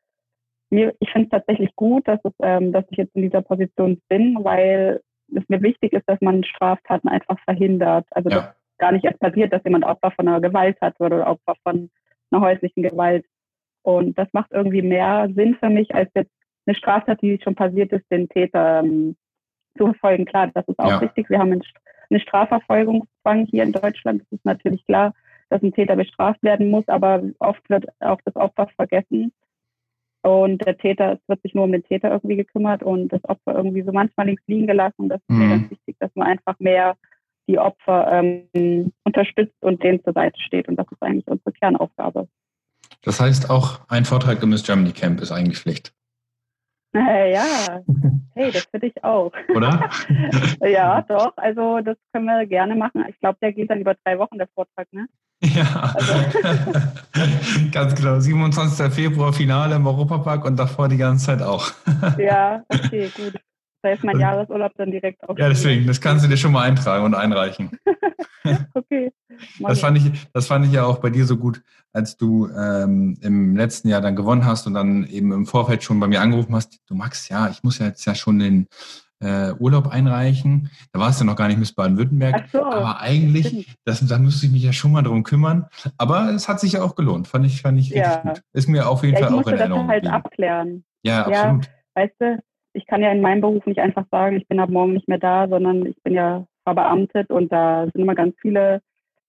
[0.74, 4.00] mir, ich finde es tatsächlich gut, dass, es, ähm, dass ich jetzt in dieser Position
[4.08, 5.00] bin, weil
[5.34, 8.06] es mir wichtig ist, dass man Straftaten einfach verhindert.
[8.10, 8.36] Also ja.
[8.36, 11.90] dass gar nicht erst passiert, dass jemand Opfer von einer Gewalt hat oder Opfer von
[12.30, 13.24] einer häuslichen Gewalt.
[13.82, 16.32] Und das macht irgendwie mehr Sinn für mich, als jetzt
[16.66, 19.16] eine Straftat, die schon passiert ist, den Täter ähm,
[19.76, 20.24] zu verfolgen.
[20.24, 21.00] Klar, das ist auch ja.
[21.00, 21.28] wichtig.
[21.30, 24.22] Wir haben einen Strafverfolgungszwang hier in Deutschland.
[24.22, 25.14] Das ist natürlich klar,
[25.54, 29.32] dass ein Täter bestraft werden muss, aber oft wird auch das Opfer vergessen.
[30.22, 33.54] Und der Täter, es wird sich nur um den Täter irgendwie gekümmert und das Opfer
[33.54, 35.02] irgendwie so manchmal links liegen gelassen.
[35.02, 35.50] Und das ist mir mhm.
[35.50, 36.96] ganz wichtig, dass man einfach mehr
[37.46, 40.66] die Opfer ähm, unterstützt und denen zur Seite steht.
[40.66, 42.26] Und das ist eigentlich unsere Kernaufgabe.
[43.02, 45.94] Das heißt, auch ein Vortrag im Miss Germany Camp ist eigentlich Pflicht.
[46.96, 47.80] Äh, ja,
[48.34, 49.32] hey, das finde ich auch.
[49.54, 49.90] Oder?
[50.62, 51.32] ja, doch.
[51.36, 53.04] Also das können wir gerne machen.
[53.08, 55.06] Ich glaube, der geht dann über drei Wochen, der Vortrag, ne?
[55.44, 56.14] Ja, also.
[57.72, 58.18] ganz genau.
[58.18, 58.92] 27.
[58.92, 61.70] Februar Finale im Europapark und davor die ganze Zeit auch.
[62.18, 63.34] ja, okay, gut.
[63.82, 65.36] Da ist mein Jahresurlaub dann direkt auch.
[65.36, 67.78] Ja, deswegen, das kannst du dir schon mal eintragen und einreichen.
[68.74, 69.12] okay.
[69.60, 73.18] Das fand, ich, das fand ich ja auch bei dir so gut, als du ähm,
[73.20, 76.54] im letzten Jahr dann gewonnen hast und dann eben im Vorfeld schon bei mir angerufen
[76.54, 78.68] hast, du Max, ja, ich muss ja jetzt ja schon den
[79.24, 80.70] äh, Urlaub einreichen.
[80.92, 82.44] Da war es ja noch gar nicht Miss Baden-Württemberg.
[82.52, 85.66] So, aber eigentlich, das, da müsste ich mich ja schon mal darum kümmern.
[85.98, 87.26] Aber es hat sich ja auch gelohnt.
[87.26, 88.20] Fand ich, fand ich richtig ja.
[88.20, 88.42] gut.
[88.52, 89.82] Ist mir auf jeden ja, Fall auch in Erinnerung.
[89.82, 90.84] Ich musste das halt abklären.
[91.02, 91.64] Ja, absolut.
[91.64, 92.38] Ja, weißt du,
[92.74, 95.18] ich kann ja in meinem Beruf nicht einfach sagen, ich bin ab morgen nicht mehr
[95.18, 98.80] da, sondern ich bin ja verbeamtet und da sind immer ganz viele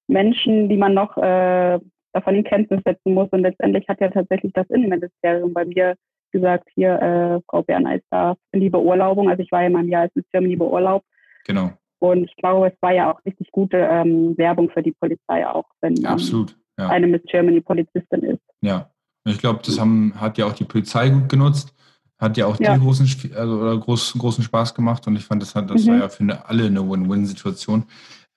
[0.08, 1.80] Menschen, die man noch äh,
[2.14, 3.30] davon in Kenntnis setzen muss.
[3.30, 5.96] Und letztendlich hat ja tatsächlich das Innenministerium bei mir
[6.36, 9.30] gesagt, hier, äh, Frau Bernhard da in die Beurlaubung.
[9.30, 11.06] Also ich war ja in meinem Jahr als Miss Germany beurlaubt.
[11.46, 11.72] Genau.
[12.00, 15.66] Und ich glaube, es war ja auch richtig gute ähm, Werbung für die Polizei auch,
[15.82, 16.90] wenn ja, absolut, ja.
[16.90, 18.42] eine Miss Germany Polizistin ist.
[18.62, 18.90] Ja,
[19.26, 21.74] ich glaube, das haben, hat ja auch die Polizei gut genutzt.
[22.18, 22.78] Hat ja auch ja.
[22.78, 25.92] großen, also, oder groß, großen Spaß gemacht und ich fand, das, hat, das mhm.
[25.92, 27.86] war ja für alle eine Win-Win-Situation.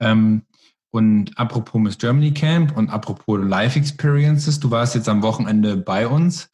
[0.01, 0.43] Ähm,
[0.91, 6.09] und apropos Miss Germany Camp und apropos Life Experiences, du warst jetzt am Wochenende bei
[6.09, 6.51] uns.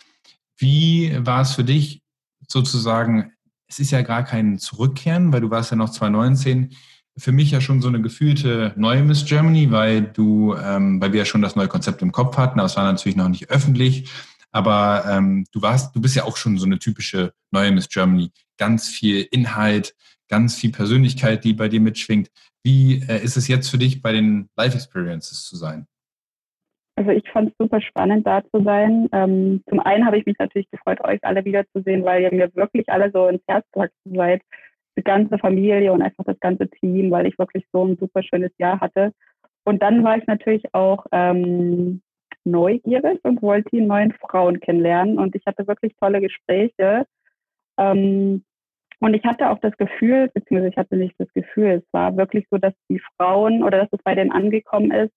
[0.57, 2.03] Wie war es für dich
[2.49, 3.33] sozusagen,
[3.69, 6.75] es ist ja gar kein Zurückkehren, weil du warst ja noch 2019,
[7.17, 11.21] für mich ja schon so eine gefühlte neue Miss Germany, weil du, ähm, weil wir
[11.21, 14.11] ja schon das neue Konzept im Kopf hatten, aber es war natürlich noch nicht öffentlich.
[14.51, 18.31] Aber ähm, du warst, du bist ja auch schon so eine typische neue Miss Germany.
[18.57, 19.95] Ganz viel Inhalt,
[20.29, 22.31] ganz viel Persönlichkeit, die bei dir mitschwingt.
[22.63, 25.87] Wie äh, ist es jetzt für dich, bei den Life Experiences zu sein?
[26.97, 29.09] Also ich fand es super spannend, da zu sein.
[29.13, 32.89] Ähm, zum einen habe ich mich natürlich gefreut, euch alle wiederzusehen, weil ihr mir wirklich
[32.89, 34.43] alle so ins Herz gewachsen seid.
[34.97, 38.53] Die ganze Familie und einfach das ganze Team, weil ich wirklich so ein super schönes
[38.59, 39.13] Jahr hatte.
[39.65, 42.03] Und dann war ich natürlich auch ähm,
[42.45, 45.19] neugierig und wollte die neuen Frauen kennenlernen.
[45.19, 47.07] Und ich hatte wirklich tolle Gespräche,
[47.79, 48.45] ähm,
[49.01, 52.47] Und ich hatte auch das Gefühl, beziehungsweise ich hatte nicht das Gefühl, es war wirklich
[52.51, 55.13] so, dass die Frauen oder dass es bei denen angekommen ist,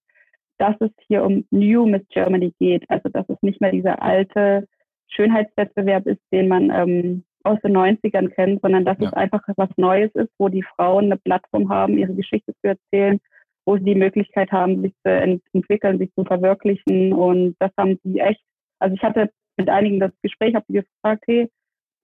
[0.57, 2.83] dass es hier um New Miss Germany geht.
[2.89, 4.67] Also dass es nicht mehr dieser alte
[5.09, 9.07] Schönheitswettbewerb ist, den man ähm, aus den 90ern kennt, sondern dass ja.
[9.07, 13.19] es einfach was Neues ist, wo die Frauen eine Plattform haben, ihre Geschichte zu erzählen,
[13.65, 15.09] wo sie die Möglichkeit haben, sich zu
[15.53, 17.13] entwickeln, sich zu verwirklichen.
[17.13, 18.41] Und das haben sie echt.
[18.79, 21.49] Also ich hatte mit einigen das Gespräch, habe die gefragt, hey,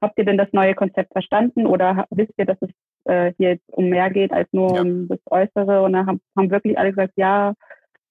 [0.02, 2.70] habt ihr denn das neue Konzept verstanden oder wisst ihr, dass es
[3.06, 4.82] äh, hier jetzt um mehr geht als nur ja.
[4.82, 5.84] um das Äußere?
[5.84, 7.54] Und dann haben, haben wirklich alle gesagt, ja,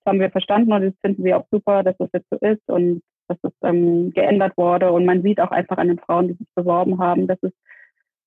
[0.07, 3.03] haben wir verstanden und das finden wir auch super, dass das jetzt so ist und
[3.29, 4.93] dass es ähm, geändert wurde.
[4.93, 7.53] Und man sieht auch einfach an den Frauen, die sich beworben haben, dass es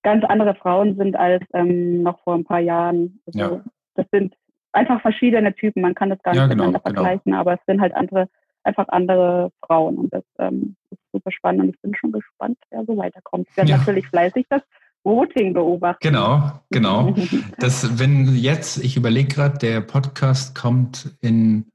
[0.03, 3.19] ganz andere Frauen sind als ähm, noch vor ein paar Jahren.
[3.25, 3.63] Also ja.
[3.95, 4.35] Das sind
[4.71, 5.81] einfach verschiedene Typen.
[5.81, 7.01] Man kann das gar nicht ja, genau, miteinander genau.
[7.01, 8.29] vergleichen, aber es sind halt andere,
[8.63, 9.97] einfach andere Frauen.
[9.97, 13.47] Und das ähm, ist super spannend und ich bin schon gespannt, wer so weiterkommt.
[13.49, 13.77] Ich werde ja.
[13.77, 14.61] natürlich fleißig das
[15.05, 15.99] Voting beobachten.
[16.01, 17.15] Genau, genau.
[17.59, 21.71] Das, wenn jetzt, ich überlege gerade, der Podcast kommt in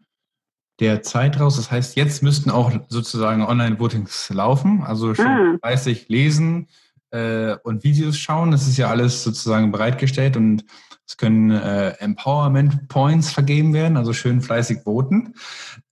[0.81, 1.57] der Zeit raus.
[1.57, 5.57] Das heißt, jetzt müssten auch sozusagen Online-Votings laufen, also schon ah.
[5.63, 6.69] fleißig lesen
[7.11, 8.51] äh, und Videos schauen.
[8.51, 10.65] Das ist ja alles sozusagen bereitgestellt und
[11.07, 15.35] es können äh, Empowerment Points vergeben werden, also schön fleißig voten.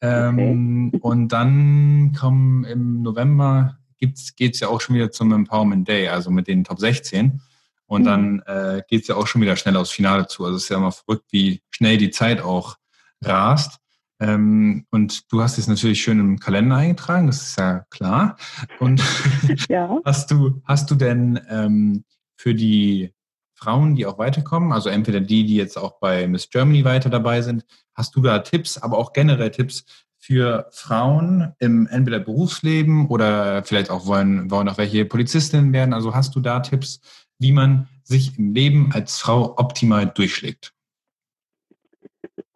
[0.00, 1.00] Ähm, okay.
[1.02, 6.30] Und dann kommen im November geht es ja auch schon wieder zum Empowerment Day, also
[6.30, 7.40] mit den Top 16.
[7.86, 8.06] Und mhm.
[8.06, 10.44] dann äh, geht es ja auch schon wieder schnell aufs Finale zu.
[10.44, 12.76] Also es ist ja immer verrückt, wie schnell die Zeit auch
[13.22, 13.78] rast.
[14.20, 18.36] Ähm, und du hast es natürlich schön im Kalender eingetragen, das ist ja klar.
[18.80, 19.02] Und
[19.68, 19.98] ja.
[20.04, 22.04] hast du, hast du denn ähm,
[22.36, 23.14] für die
[23.54, 27.42] Frauen, die auch weiterkommen, also entweder die, die jetzt auch bei Miss Germany weiter dabei
[27.42, 29.84] sind, hast du da Tipps, aber auch generell Tipps
[30.28, 35.94] für Frauen im entweder Berufsleben oder vielleicht auch wollen, wollen auch welche Polizistinnen werden?
[35.94, 37.00] Also hast du da Tipps,
[37.38, 40.74] wie man sich im Leben als Frau optimal durchschlägt?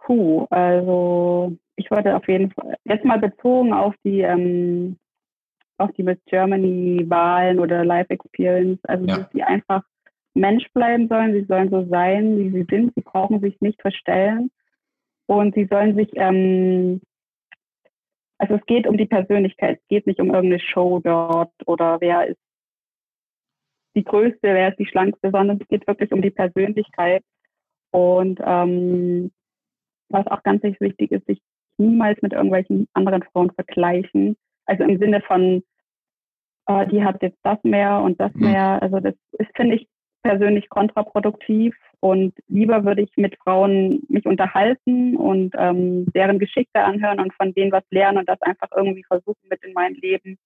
[0.00, 4.98] Puh, also ich wollte auf jeden Fall jetzt mal bezogen auf die ähm,
[5.78, 9.16] auf die Miss Germany Wahlen oder Life Experience, also ja.
[9.16, 9.82] dass sie einfach
[10.34, 14.50] Mensch bleiben sollen, sie sollen so sein, wie sie sind, sie brauchen sich nicht verstellen
[15.24, 17.00] und sie sollen sich ähm,
[18.42, 22.26] also es geht um die Persönlichkeit, es geht nicht um irgendeine Show dort oder wer
[22.26, 22.40] ist
[23.94, 27.22] die Größte, wer ist die Schlankste, sondern es geht wirklich um die Persönlichkeit.
[27.92, 29.30] Und ähm,
[30.08, 31.40] was auch ganz wichtig ist, sich
[31.78, 34.36] niemals mit irgendwelchen anderen Frauen vergleichen.
[34.66, 35.62] Also im Sinne von,
[36.66, 38.50] äh, die hat jetzt das mehr und das mhm.
[38.50, 38.82] mehr.
[38.82, 39.86] Also das ist, finde ich,
[40.22, 47.20] persönlich kontraproduktiv und lieber würde ich mit Frauen mich unterhalten und ähm, deren Geschichte anhören
[47.20, 50.38] und von denen was lernen und das einfach irgendwie versuchen mit in mein Leben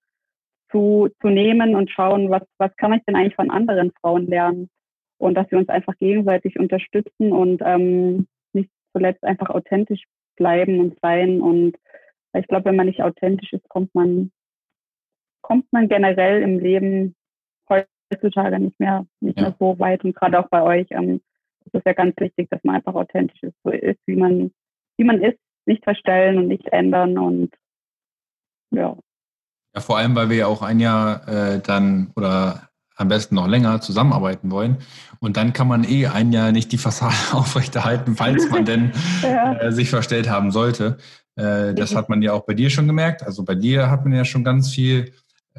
[0.71, 4.69] zu, zu nehmen und schauen, was, was kann ich denn eigentlich von anderen Frauen lernen
[5.19, 8.27] und dass wir uns einfach gegenseitig unterstützen und ähm,
[8.97, 10.05] zuletzt einfach authentisch
[10.37, 11.41] bleiben und sein.
[11.41, 11.77] Und
[12.35, 14.33] ich glaube, wenn man nicht authentisch ist, kommt man,
[15.43, 17.15] kommt man generell im Leben
[18.13, 19.45] heutzutage nicht mehr, nicht ja.
[19.45, 20.05] mehr so weit.
[20.05, 21.21] Und gerade auch bei euch ähm,
[21.65, 24.53] ist es ja ganz wichtig, dass man einfach authentisch ist, so ist, wie man,
[24.97, 27.51] wie man ist, nicht verstellen und nicht ändern und
[28.71, 28.97] ja.
[29.75, 33.47] Ja, vor allem, weil wir ja auch ein Jahr äh, dann oder am besten noch
[33.47, 34.79] länger zusammenarbeiten wollen.
[35.21, 38.93] Und dann kann man eh ein Jahr nicht die Fassade aufrechterhalten, falls man denn
[39.23, 39.55] ja.
[39.55, 40.97] äh, sich verstellt haben sollte.
[41.37, 43.23] Äh, das hat man ja auch bei dir schon gemerkt.
[43.23, 45.13] Also bei dir hat man ja schon ganz viel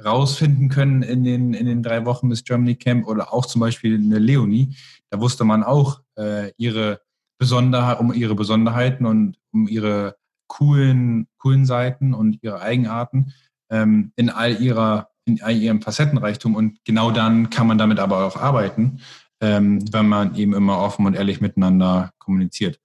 [0.03, 3.95] rausfinden können in den, in den drei Wochen bis Germany Camp oder auch zum Beispiel
[3.95, 4.75] eine Leonie.
[5.09, 7.01] Da wusste man auch äh, ihre
[7.39, 13.33] Besonderheit, um ihre Besonderheiten und um ihre coolen, coolen Seiten und ihre Eigenarten
[13.71, 18.25] ähm, in all ihrer in all ihrem Facettenreichtum und genau dann kann man damit aber
[18.25, 19.01] auch arbeiten,
[19.41, 22.79] ähm, wenn man eben immer offen und ehrlich miteinander kommuniziert.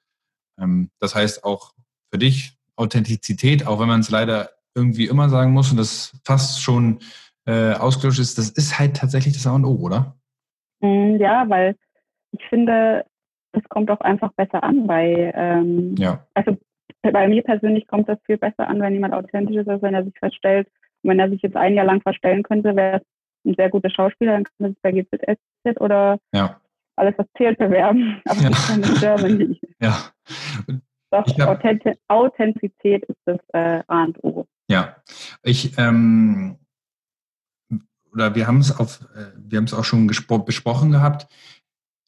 [0.61, 1.73] Ähm, das heißt auch
[2.11, 6.63] für dich Authentizität, auch wenn man es leider irgendwie immer sagen muss und das fast
[6.63, 6.99] schon
[7.47, 10.17] äh, ausgelöscht ist, das ist halt tatsächlich das A und O, oder?
[10.81, 11.77] Mm, ja, weil
[12.33, 13.05] ich finde,
[13.53, 16.27] es kommt auch einfach besser an bei, ähm, ja.
[16.35, 16.57] also
[17.03, 20.05] bei mir persönlich kommt das viel besser an, wenn jemand authentisch ist, als wenn er
[20.05, 20.69] sich verstellt.
[21.03, 23.03] Und wenn er sich jetzt ein Jahr lang verstellen könnte, wäre es
[23.45, 26.61] ein sehr guter Schauspieler, dann könnte es bei GZSZ oder ja.
[26.97, 28.23] alles, was zählt, bewerben.
[28.29, 28.51] Aber ja.
[28.51, 29.61] ich kann in Germany.
[29.81, 29.97] Ja.
[31.11, 34.47] Doch, Authentiz Authentizität ist das äh, A und O.
[34.73, 34.97] Ja,
[35.43, 36.57] ich ähm,
[38.11, 41.27] oder wir haben es auf, äh, wir haben es auch schon besprochen gehabt.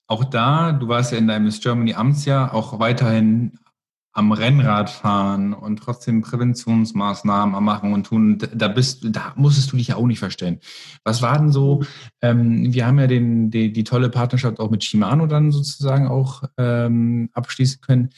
[0.06, 3.58] Auch da, du warst ja in deinem Miss Germany Amtsjahr auch weiterhin
[4.14, 8.38] am Rennrad fahren und trotzdem Präventionsmaßnahmen am machen und tun.
[8.54, 10.60] Da bist, da musstest du dich ja auch nicht verstellen.
[11.04, 11.84] Was war denn so?
[12.22, 16.44] Ähm, wir haben ja den, die, die, tolle Partnerschaft auch mit Shimano dann sozusagen auch
[16.56, 18.08] ähm, abschließen können.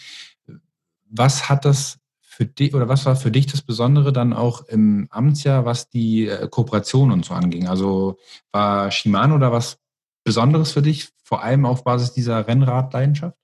[1.10, 1.98] Was hat das
[2.36, 6.28] für dich oder was war für dich das Besondere dann auch im Amtsjahr, was die
[6.28, 7.66] äh, Kooperation und so anging?
[7.66, 8.18] Also
[8.52, 9.80] war Shimano da was
[10.22, 13.38] Besonderes für dich, vor allem auf Basis dieser Rennradleidenschaft?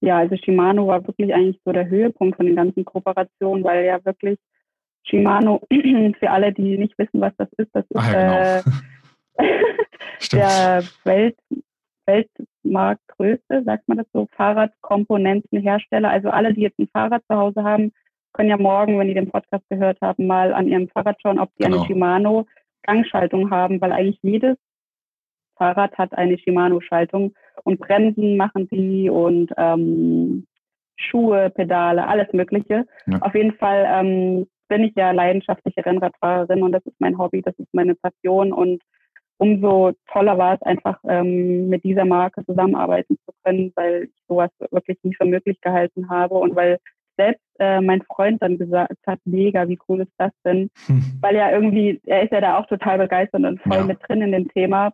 [0.00, 4.04] Ja, also Shimano war wirklich eigentlich so der Höhepunkt von den ganzen Kooperationen, weil ja
[4.04, 4.38] wirklich
[5.02, 5.60] Shimano,
[6.20, 9.48] für alle, die nicht wissen, was das ist, das ist ah, ja, genau.
[9.48, 9.74] äh,
[10.32, 11.36] der Welt,
[12.64, 16.10] Weltmarktgrößte, sagt man das so, Fahrradkomponentenhersteller.
[16.10, 17.92] Also alle, die jetzt ein Fahrrad zu Hause haben,
[18.32, 21.50] können ja morgen, wenn die den Podcast gehört haben, mal an ihrem Fahrrad schauen, ob
[21.56, 21.78] die genau.
[21.78, 22.46] eine Shimano
[22.82, 24.56] Gangschaltung haben, weil eigentlich jedes
[25.56, 30.46] Fahrrad hat eine Shimano-Schaltung und Bremsen machen die und ähm,
[30.96, 32.86] Schuhe, Pedale, alles Mögliche.
[33.06, 33.18] Ja.
[33.20, 37.54] Auf jeden Fall ähm, bin ich ja leidenschaftliche Rennradfahrerin und das ist mein Hobby, das
[37.58, 38.82] ist meine Passion und
[39.38, 44.50] umso toller war es einfach, ähm, mit dieser Marke zusammenarbeiten zu können, weil ich sowas
[44.70, 46.78] wirklich nie für möglich gehalten habe und weil
[47.16, 50.70] selbst äh, mein Freund dann gesagt hat, mega, wie cool ist das denn?
[50.86, 51.02] Hm.
[51.20, 53.84] Weil ja irgendwie, er ist ja da auch total begeistert und voll ja.
[53.84, 54.92] mit drin in dem Thema.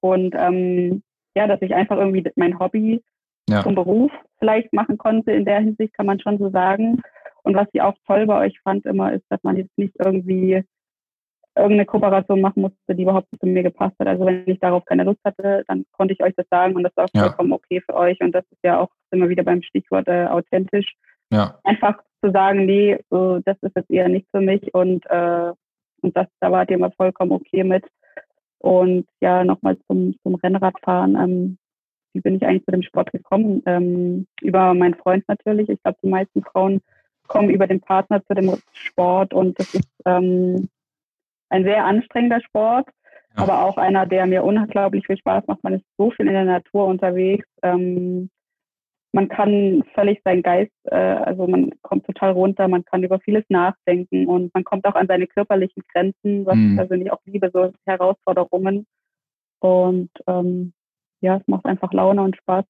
[0.00, 1.02] Und ähm,
[1.34, 3.02] ja, dass ich einfach irgendwie mein Hobby
[3.48, 3.62] ja.
[3.62, 7.00] zum Beruf vielleicht machen konnte, in der Hinsicht kann man schon so sagen.
[7.42, 10.62] Und was ich auch toll bei euch fand immer, ist, dass man jetzt nicht irgendwie
[11.56, 14.06] irgendeine Kooperation machen musste, die überhaupt nicht zu mir gepasst hat.
[14.06, 16.96] Also wenn ich darauf keine Lust hatte, dann konnte ich euch das sagen und das
[16.96, 17.22] war ja.
[17.22, 18.20] vollkommen okay für euch.
[18.20, 20.94] Und das ist ja auch immer wieder beim Stichwort äh, authentisch.
[21.30, 21.58] Ja.
[21.64, 25.52] Einfach zu sagen, nee, so, das ist jetzt eher nicht für mich und, äh,
[26.02, 27.84] und das, da wart ihr immer vollkommen okay mit.
[28.58, 31.16] Und ja, nochmal zum, zum Rennradfahren.
[31.16, 31.58] Ähm,
[32.12, 33.62] wie bin ich eigentlich zu dem Sport gekommen?
[33.66, 35.68] Ähm, über meinen Freund natürlich.
[35.68, 36.80] Ich glaube, die meisten Frauen
[37.26, 40.68] kommen über den Partner zu dem Sport und das ist ähm,
[41.50, 42.88] ein sehr anstrengender Sport,
[43.36, 43.42] ja.
[43.42, 45.62] aber auch einer, der mir unglaublich viel Spaß macht.
[45.62, 47.46] Man ist so viel in der Natur unterwegs.
[47.62, 48.30] Ähm,
[49.12, 53.44] man kann völlig seinen Geist, äh, also man kommt total runter, man kann über vieles
[53.48, 56.70] nachdenken und man kommt auch an seine körperlichen Grenzen, was mhm.
[56.70, 58.86] ich persönlich auch liebe, so Herausforderungen.
[59.58, 60.72] Und ähm,
[61.20, 62.64] ja, es macht einfach Laune und Spaß.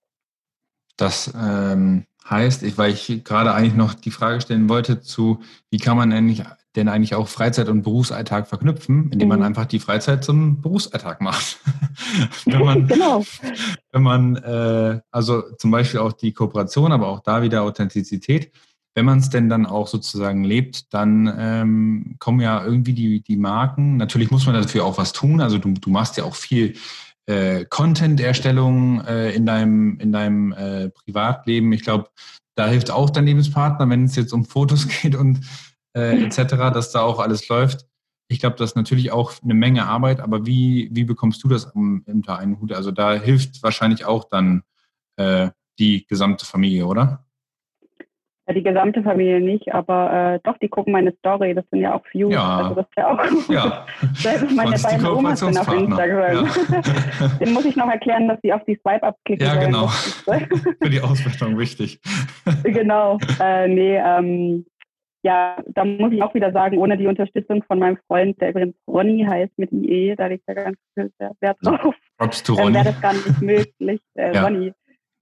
[0.96, 5.40] Das ähm, heißt, weil ich gerade eigentlich noch die Frage stellen wollte zu,
[5.70, 6.44] wie kann man eigentlich
[6.76, 9.46] denn eigentlich auch Freizeit und Berufsalltag verknüpfen, indem man mhm.
[9.46, 11.58] einfach die Freizeit zum Berufsalltag macht.
[12.44, 13.24] wenn man, genau.
[13.92, 18.52] wenn man äh, also zum Beispiel auch die Kooperation, aber auch da wieder Authentizität,
[18.94, 23.36] wenn man es denn dann auch sozusagen lebt, dann ähm, kommen ja irgendwie die, die
[23.36, 23.96] Marken.
[23.96, 25.40] Natürlich muss man dafür auch was tun.
[25.40, 26.74] Also du, du machst ja auch viel
[27.26, 31.72] äh, Content-Erstellung äh, in deinem, in deinem äh, Privatleben.
[31.72, 32.10] Ich glaube,
[32.56, 35.40] da hilft auch dein Lebenspartner, wenn es jetzt um Fotos geht und
[35.94, 37.86] äh, etc., dass da auch alles läuft.
[38.28, 41.64] Ich glaube, das ist natürlich auch eine Menge Arbeit, aber wie, wie bekommst du das
[41.64, 42.72] unter einen Hut?
[42.72, 44.62] Also da hilft wahrscheinlich auch dann
[45.16, 45.50] äh,
[45.80, 47.24] die gesamte Familie, oder?
[48.46, 51.54] Ja, die gesamte Familie nicht, aber äh, doch, die gucken meine Story.
[51.54, 52.32] Das sind ja auch Views.
[52.32, 52.58] Ja.
[52.58, 53.86] Also das ist ja auch ja.
[54.14, 56.46] Selbst meine beiden Omas sind auf Instagram.
[56.46, 57.28] Ja.
[57.40, 59.88] Den muss ich noch erklären, dass sie auf die Swipe-Up klicken Ja, genau.
[59.88, 62.00] Für die Auswertung wichtig.
[62.64, 63.18] genau.
[63.40, 64.66] Äh, nee, ähm,
[65.22, 68.74] ja, da muss ich auch wieder sagen, ohne die Unterstützung von meinem Freund, der übrigens
[68.88, 73.12] Ronny heißt mit IE, da liegt ja ganz viel Wert drauf, ähm, wäre das gar
[73.12, 74.00] nicht möglich.
[74.14, 74.44] Äh, ja.
[74.44, 74.72] Ronny,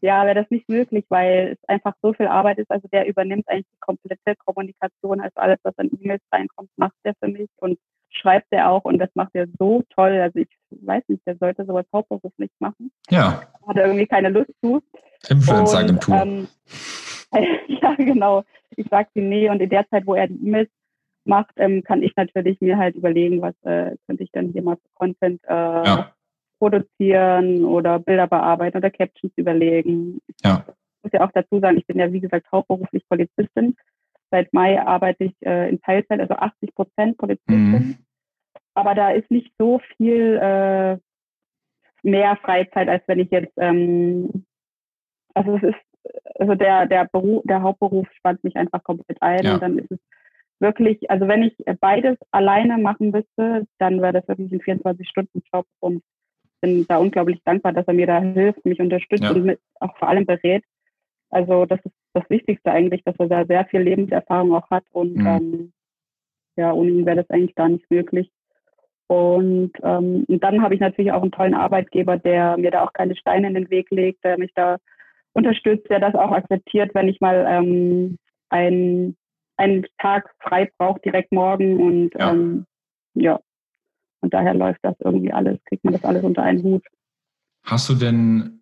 [0.01, 2.71] ja, wäre das nicht möglich, weil es einfach so viel Arbeit ist.
[2.71, 7.15] Also der übernimmt eigentlich die komplette Kommunikation, also alles, was an E-Mails reinkommt, macht der
[7.21, 7.79] für mich und
[8.11, 10.13] schreibt er auch und das macht er so toll.
[10.21, 12.93] Also ich weiß nicht, der sollte sowas hauptberuflich machen.
[13.11, 13.43] Ja.
[13.67, 14.81] Hat er irgendwie keine Lust zu.
[15.29, 16.15] Influencer-Agentur.
[16.15, 16.49] Ähm,
[17.67, 18.45] ja, genau.
[18.79, 20.71] Ich sage ihm nee und in der Zeit, wo er die E-Mails
[21.25, 24.77] macht, ähm, kann ich natürlich mir halt überlegen, was äh, könnte ich denn hier mal
[24.77, 26.13] für Content äh, ja.
[26.59, 30.21] produzieren oder Bilder bearbeiten oder Captions überlegen.
[30.45, 30.65] Ja.
[30.69, 33.77] Ich muss ja auch dazu sagen, ich bin ja wie gesagt hauptberuflich Polizistin.
[34.31, 37.71] Seit Mai arbeite ich äh, in Teilzeit, also 80 Prozent Polizistin.
[37.71, 37.99] Mhm.
[38.75, 40.99] Aber da ist nicht so viel äh,
[42.03, 44.45] mehr Freizeit, als wenn ich jetzt, ähm,
[45.35, 45.88] also es ist
[46.37, 49.55] also der, der Beruf, der Hauptberuf spannt mich einfach komplett ein ja.
[49.55, 49.99] und dann ist es
[50.61, 56.03] wirklich, also wenn ich beides alleine machen müsste, dann wäre das wirklich ein 24-Stunden-Job und
[56.61, 59.31] bin da unglaublich dankbar, dass er mir da hilft, mich unterstützt ja.
[59.31, 60.65] und mit, auch vor allem berät.
[61.31, 65.17] Also das ist das Wichtigste eigentlich, dass er da sehr viel Lebenserfahrung auch hat und
[65.17, 65.27] mhm.
[65.27, 65.73] ähm,
[66.57, 68.31] ja, ohne ihn wäre das eigentlich gar nicht möglich.
[69.07, 72.93] Und, ähm, und dann habe ich natürlich auch einen tollen Arbeitgeber, der mir da auch
[72.93, 74.79] keine Steine in den Weg legt, der mich da
[75.33, 78.19] unterstützt, der das auch akzeptiert, wenn ich mal ähm,
[78.51, 79.17] ein,
[79.57, 81.81] einen Tag frei brauche, direkt morgen.
[81.81, 82.33] Und ja.
[82.33, 82.67] Ähm,
[83.15, 83.41] ja,
[84.21, 86.85] und daher läuft das irgendwie alles, kriegt man das alles unter einen Hut.
[87.65, 88.61] Hast du denn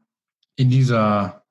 [0.56, 1.44] in dieser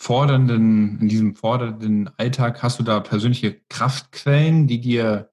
[0.00, 5.30] fordernden, in diesem fordernden Alltag, hast du da persönliche Kraftquellen, die dir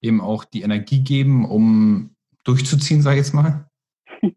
[0.00, 3.68] eben auch die Energie geben, um durchzuziehen, sag ich jetzt mal?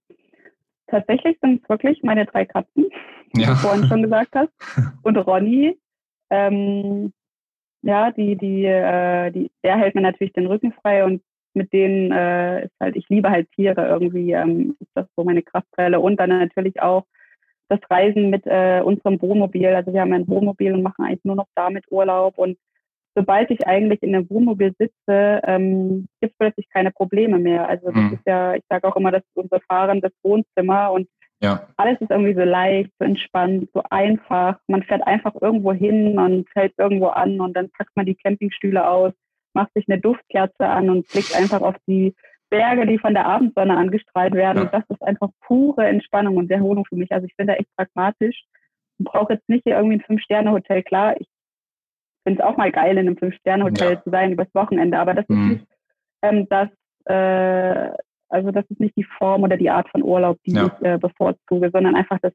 [0.87, 2.87] Tatsächlich sind es wirklich meine drei Katzen,
[3.33, 3.49] wie ja.
[3.49, 4.51] du vorhin schon gesagt hast.
[5.03, 5.77] Und Ronny,
[6.29, 7.13] ähm,
[7.81, 11.21] ja, die, die, äh, die, der hält mir natürlich den Rücken frei und
[11.53, 15.41] mit denen äh, ist halt, ich liebe halt Tiere irgendwie, ähm, ist das so meine
[15.41, 17.05] Kraftquelle und dann natürlich auch
[17.69, 19.67] das Reisen mit äh, unserem Wohnmobil.
[19.67, 22.57] Also wir haben ein Wohnmobil und machen eigentlich nur noch damit Urlaub und
[23.15, 27.67] sobald ich eigentlich in einem Wohnmobil sitze, ähm, gibt es plötzlich keine Probleme mehr.
[27.67, 28.13] Also das mhm.
[28.13, 31.07] ist ja, ich sage auch immer, das ist unser fahrendes Wohnzimmer und
[31.41, 31.67] ja.
[31.77, 34.59] alles ist irgendwie so leicht, so entspannt, so einfach.
[34.67, 38.87] Man fährt einfach irgendwo hin und fällt irgendwo an und dann packt man die Campingstühle
[38.87, 39.13] aus,
[39.53, 42.15] macht sich eine Duftkerze an und blickt einfach auf die
[42.49, 44.57] Berge, die von der Abendsonne angestrahlt werden.
[44.57, 44.63] Ja.
[44.63, 47.11] Und das ist einfach pure Entspannung und Erholung für mich.
[47.11, 48.43] Also ich bin da echt pragmatisch
[48.97, 50.83] und brauche jetzt nicht hier irgendwie ein Fünf-Sterne-Hotel.
[50.83, 51.27] Klar, ich
[52.25, 54.03] finde es auch mal geil, in einem Fünf-Sterne-Hotel ja.
[54.03, 55.51] zu sein übers Wochenende, aber das mhm.
[55.51, 55.67] ist nicht
[56.21, 56.69] ähm, das,
[57.05, 57.91] äh,
[58.29, 60.67] also das ist nicht die Form oder die Art von Urlaub, die ja.
[60.67, 62.33] ich äh, bevorzuge, sondern einfach das,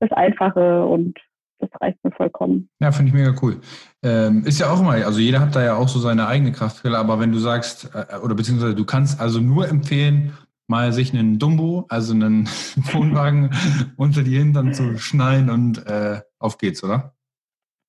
[0.00, 1.18] das Einfache und
[1.58, 2.68] das reicht mir vollkommen.
[2.80, 3.60] Ja, finde ich mega cool.
[4.02, 6.98] Ähm, ist ja auch immer, also jeder hat da ja auch so seine eigene Kraftquelle,
[6.98, 10.32] aber wenn du sagst, äh, oder beziehungsweise du kannst also nur empfehlen,
[10.66, 12.46] mal sich einen Dumbo, also einen
[12.92, 13.50] Wohnwagen
[13.96, 17.14] unter die Hintern zu schnallen und äh, auf geht's, oder?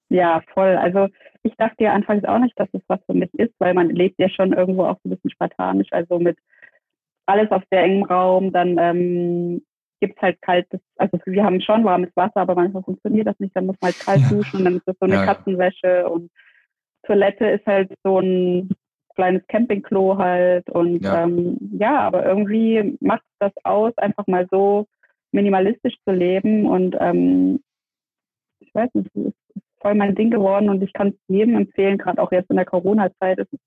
[0.10, 0.76] Ja, voll.
[0.76, 1.08] Also
[1.42, 4.20] ich dachte ja anfangs auch nicht, dass es was für mich ist, weil man lebt
[4.20, 6.38] ja schon irgendwo auch so ein bisschen spartanisch, also mit
[7.26, 9.62] alles auf sehr engem Raum, dann ähm,
[10.00, 13.56] gibt es halt kaltes, also wir haben schon warmes Wasser, aber manchmal funktioniert das nicht,
[13.56, 15.26] dann muss man halt kalt duschen und dann ist das so eine ja.
[15.26, 16.30] Katzenwäsche und
[17.04, 18.70] Toilette ist halt so ein
[19.16, 24.88] kleines Campingklo halt und ja, ähm, ja aber irgendwie macht das aus, einfach mal so
[25.32, 27.62] minimalistisch zu leben und ähm,
[28.60, 29.36] ich weiß nicht, es ist
[29.80, 32.66] voll mein Ding geworden und ich kann es jedem empfehlen, gerade auch jetzt in der
[32.66, 33.60] Corona-Zeit ist es,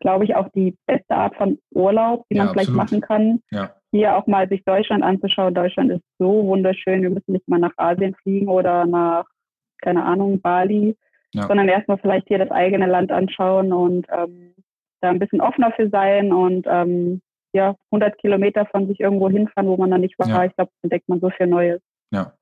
[0.00, 3.40] glaube ich, auch die beste Art von Urlaub, die ja, man vielleicht machen kann.
[3.50, 3.74] Ja.
[3.92, 5.54] Hier auch mal sich Deutschland anzuschauen.
[5.54, 7.02] Deutschland ist so wunderschön.
[7.02, 9.24] Wir müssen nicht mal nach Asien fliegen oder nach,
[9.82, 10.96] keine Ahnung, Bali,
[11.34, 11.46] ja.
[11.46, 14.54] sondern erstmal vielleicht hier das eigene Land anschauen und ähm,
[15.00, 17.20] da ein bisschen offener für sein und ähm,
[17.52, 20.28] ja, 100 Kilometer von sich irgendwo hinfahren, wo man dann nicht war.
[20.28, 20.44] Ja.
[20.44, 21.80] Ich glaube, entdeckt man so viel Neues.
[22.12, 22.32] Ja.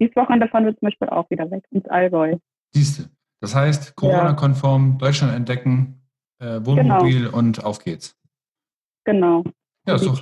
[0.00, 2.36] Dieses Wochenende fahren wir zum Beispiel auch wieder weg, ins Allgäu.
[2.72, 3.02] Siehst du.
[3.40, 6.00] Das heißt, Corona-konform Deutschland entdecken,
[6.44, 7.36] äh, Wohnmobil genau.
[7.38, 8.16] und auf geht's.
[9.04, 9.44] Genau.
[9.86, 10.16] Ja, so.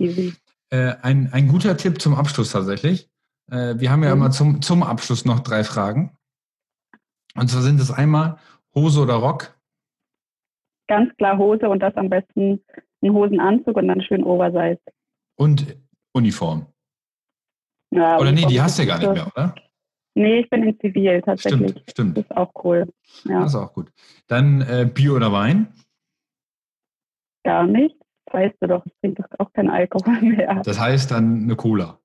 [0.70, 3.08] Äh, ein, ein guter Tipp zum Abschluss tatsächlich.
[3.50, 4.22] Äh, wir haben ja mhm.
[4.22, 6.16] immer zum, zum Abschluss noch drei Fragen.
[7.34, 8.38] Und zwar sind es einmal
[8.74, 9.58] Hose oder Rock?
[10.88, 12.62] Ganz klar Hose und das am besten
[13.02, 14.80] ein Hosenanzug und dann schön Oversize.
[15.36, 15.76] Und
[16.12, 16.66] Uniform?
[17.90, 19.54] Ja, oder Uniform nee, die hast du ja gar nicht mehr, oder?
[20.14, 21.70] Nee, ich bin in Zivil tatsächlich.
[21.70, 22.16] Stimmt, stimmt.
[22.18, 22.86] Das ist auch cool.
[23.24, 23.40] Ja.
[23.40, 23.90] Das ist auch gut.
[24.26, 25.68] Dann äh, Bier oder Wein?
[27.44, 27.96] Gar nicht.
[28.26, 30.62] Das weißt du doch, ich trinke doch auch keinen Alkohol mehr.
[30.64, 31.98] Das heißt dann eine Cola?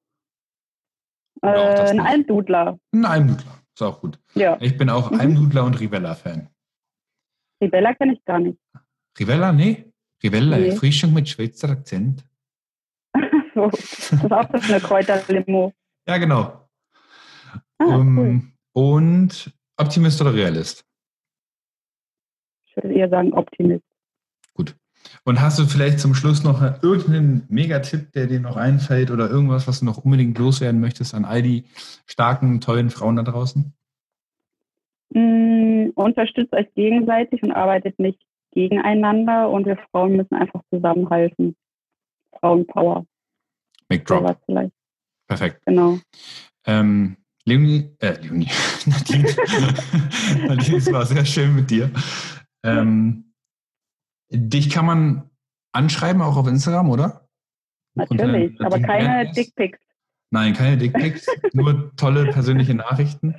[1.42, 2.80] Äh, ein Almdudler.
[2.92, 4.20] Ein Almdudler, ist auch gut.
[4.34, 4.58] Ja.
[4.60, 5.20] Ich bin auch mhm.
[5.20, 6.50] Almdudler und Rivella-Fan.
[7.62, 8.60] Rivella kenne ich gar nicht.
[9.20, 9.86] Rivella, nee.
[10.24, 10.72] Rivella, nee.
[10.72, 12.24] Frischung mit Schweizer Akzent.
[13.54, 15.74] so, das ist auch so eine Kräuterlimo.
[16.08, 16.68] ja, genau.
[17.80, 18.42] Ah, um, cool.
[18.74, 20.84] Und Optimist oder Realist?
[22.66, 23.86] Ich würde eher sagen Optimist.
[24.54, 24.76] Gut.
[25.24, 29.68] Und hast du vielleicht zum Schluss noch irgendeinen Megatipp, der dir noch einfällt oder irgendwas,
[29.68, 31.66] was du noch unbedingt loswerden möchtest an all die
[32.06, 33.74] starken, tollen Frauen da draußen?
[35.10, 38.20] Mm, unterstützt euch gegenseitig und arbeitet nicht
[38.52, 41.56] gegeneinander und wir Frauen müssen einfach zusammenhalten.
[42.40, 43.06] Frauenpower.
[43.90, 44.38] Make drop.
[44.46, 44.72] vielleicht.
[45.28, 45.62] Perfekt.
[45.66, 46.00] Genau.
[46.66, 48.50] Ähm, Leonie, äh, Leonie,
[48.86, 49.24] Nadine,
[50.48, 51.90] Nadine, es war sehr schön mit dir.
[52.64, 53.27] Ähm,
[54.30, 55.30] Dich kann man
[55.72, 57.28] anschreiben, auch auf Instagram, oder?
[57.96, 59.80] Natürlich, aber keine Dickpics.
[60.30, 63.36] Nein, keine Dickpics, nur tolle persönliche Nachrichten.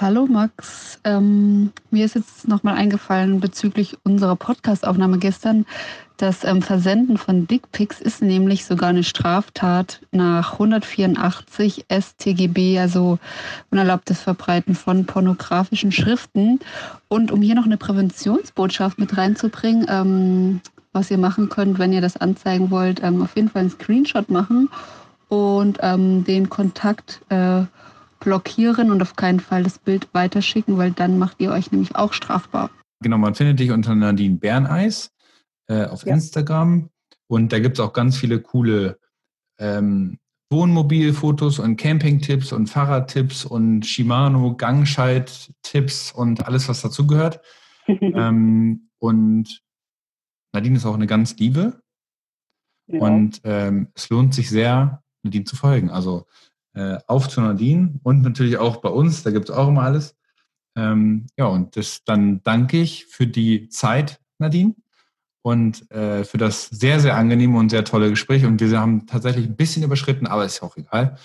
[0.00, 5.66] Hallo Max, ähm, mir ist jetzt nochmal eingefallen bezüglich unserer Podcastaufnahme gestern,
[6.22, 13.18] das ähm, Versenden von Dickpics ist nämlich sogar eine Straftat nach 184 StGB, also
[13.72, 16.60] unerlaubtes Verbreiten von pornografischen Schriften.
[17.08, 20.60] Und um hier noch eine Präventionsbotschaft mit reinzubringen, ähm,
[20.92, 24.30] was ihr machen könnt, wenn ihr das anzeigen wollt, ähm, auf jeden Fall einen Screenshot
[24.30, 24.68] machen
[25.32, 27.62] und ähm, den Kontakt äh,
[28.20, 32.12] blockieren und auf keinen Fall das Bild weiterschicken, weil dann macht ihr euch nämlich auch
[32.12, 32.68] strafbar.
[33.00, 35.10] Genau, man findet dich unter Nadine Berneis
[35.68, 36.12] äh, auf ja.
[36.12, 36.90] Instagram
[37.28, 38.98] und da gibt es auch ganz viele coole
[39.58, 40.18] ähm,
[40.50, 47.40] Wohnmobilfotos und Campingtipps und Fahrradtipps und Shimano Gangschalt-Tipps und alles, was dazugehört.
[47.86, 49.62] ähm, und
[50.52, 51.80] Nadine ist auch eine ganz Liebe.
[52.86, 53.00] Ja.
[53.00, 55.90] Und ähm, es lohnt sich sehr, Nadine zu folgen.
[55.90, 56.26] Also
[56.74, 60.16] äh, auf zu Nadine und natürlich auch bei uns, da gibt es auch immer alles.
[60.76, 64.74] Ähm, ja, und das, dann danke ich für die Zeit, Nadine
[65.42, 68.44] und äh, für das sehr, sehr angenehme und sehr tolle Gespräch.
[68.44, 71.16] Und wir haben tatsächlich ein bisschen überschritten, aber ist ja auch egal.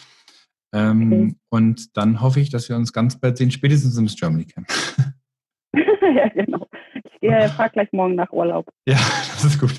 [0.74, 1.36] Ähm, okay.
[1.50, 4.68] Und dann hoffe ich, dass wir uns ganz bald sehen, spätestens im Miss Germany Camp.
[5.74, 6.68] ja, genau.
[6.94, 8.68] Ich gehe, frage gleich morgen nach Urlaub.
[8.86, 8.96] Ja,
[9.34, 9.78] das ist gut.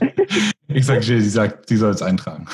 [0.68, 2.46] Ich sage sie sagt, sie soll es eintragen.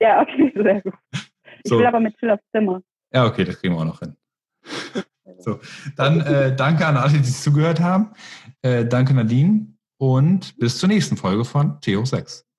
[0.00, 0.94] Ja, okay, sehr gut.
[1.12, 1.78] Ich so.
[1.78, 2.82] will aber mit Jill aufs Zimmer.
[3.12, 4.16] Ja, okay, das kriegen wir auch noch hin.
[5.38, 5.60] So,
[5.96, 8.12] dann äh, danke an alle, die zugehört haben.
[8.62, 9.66] Äh, danke Nadine
[9.98, 12.49] und bis zur nächsten Folge von Theo 6.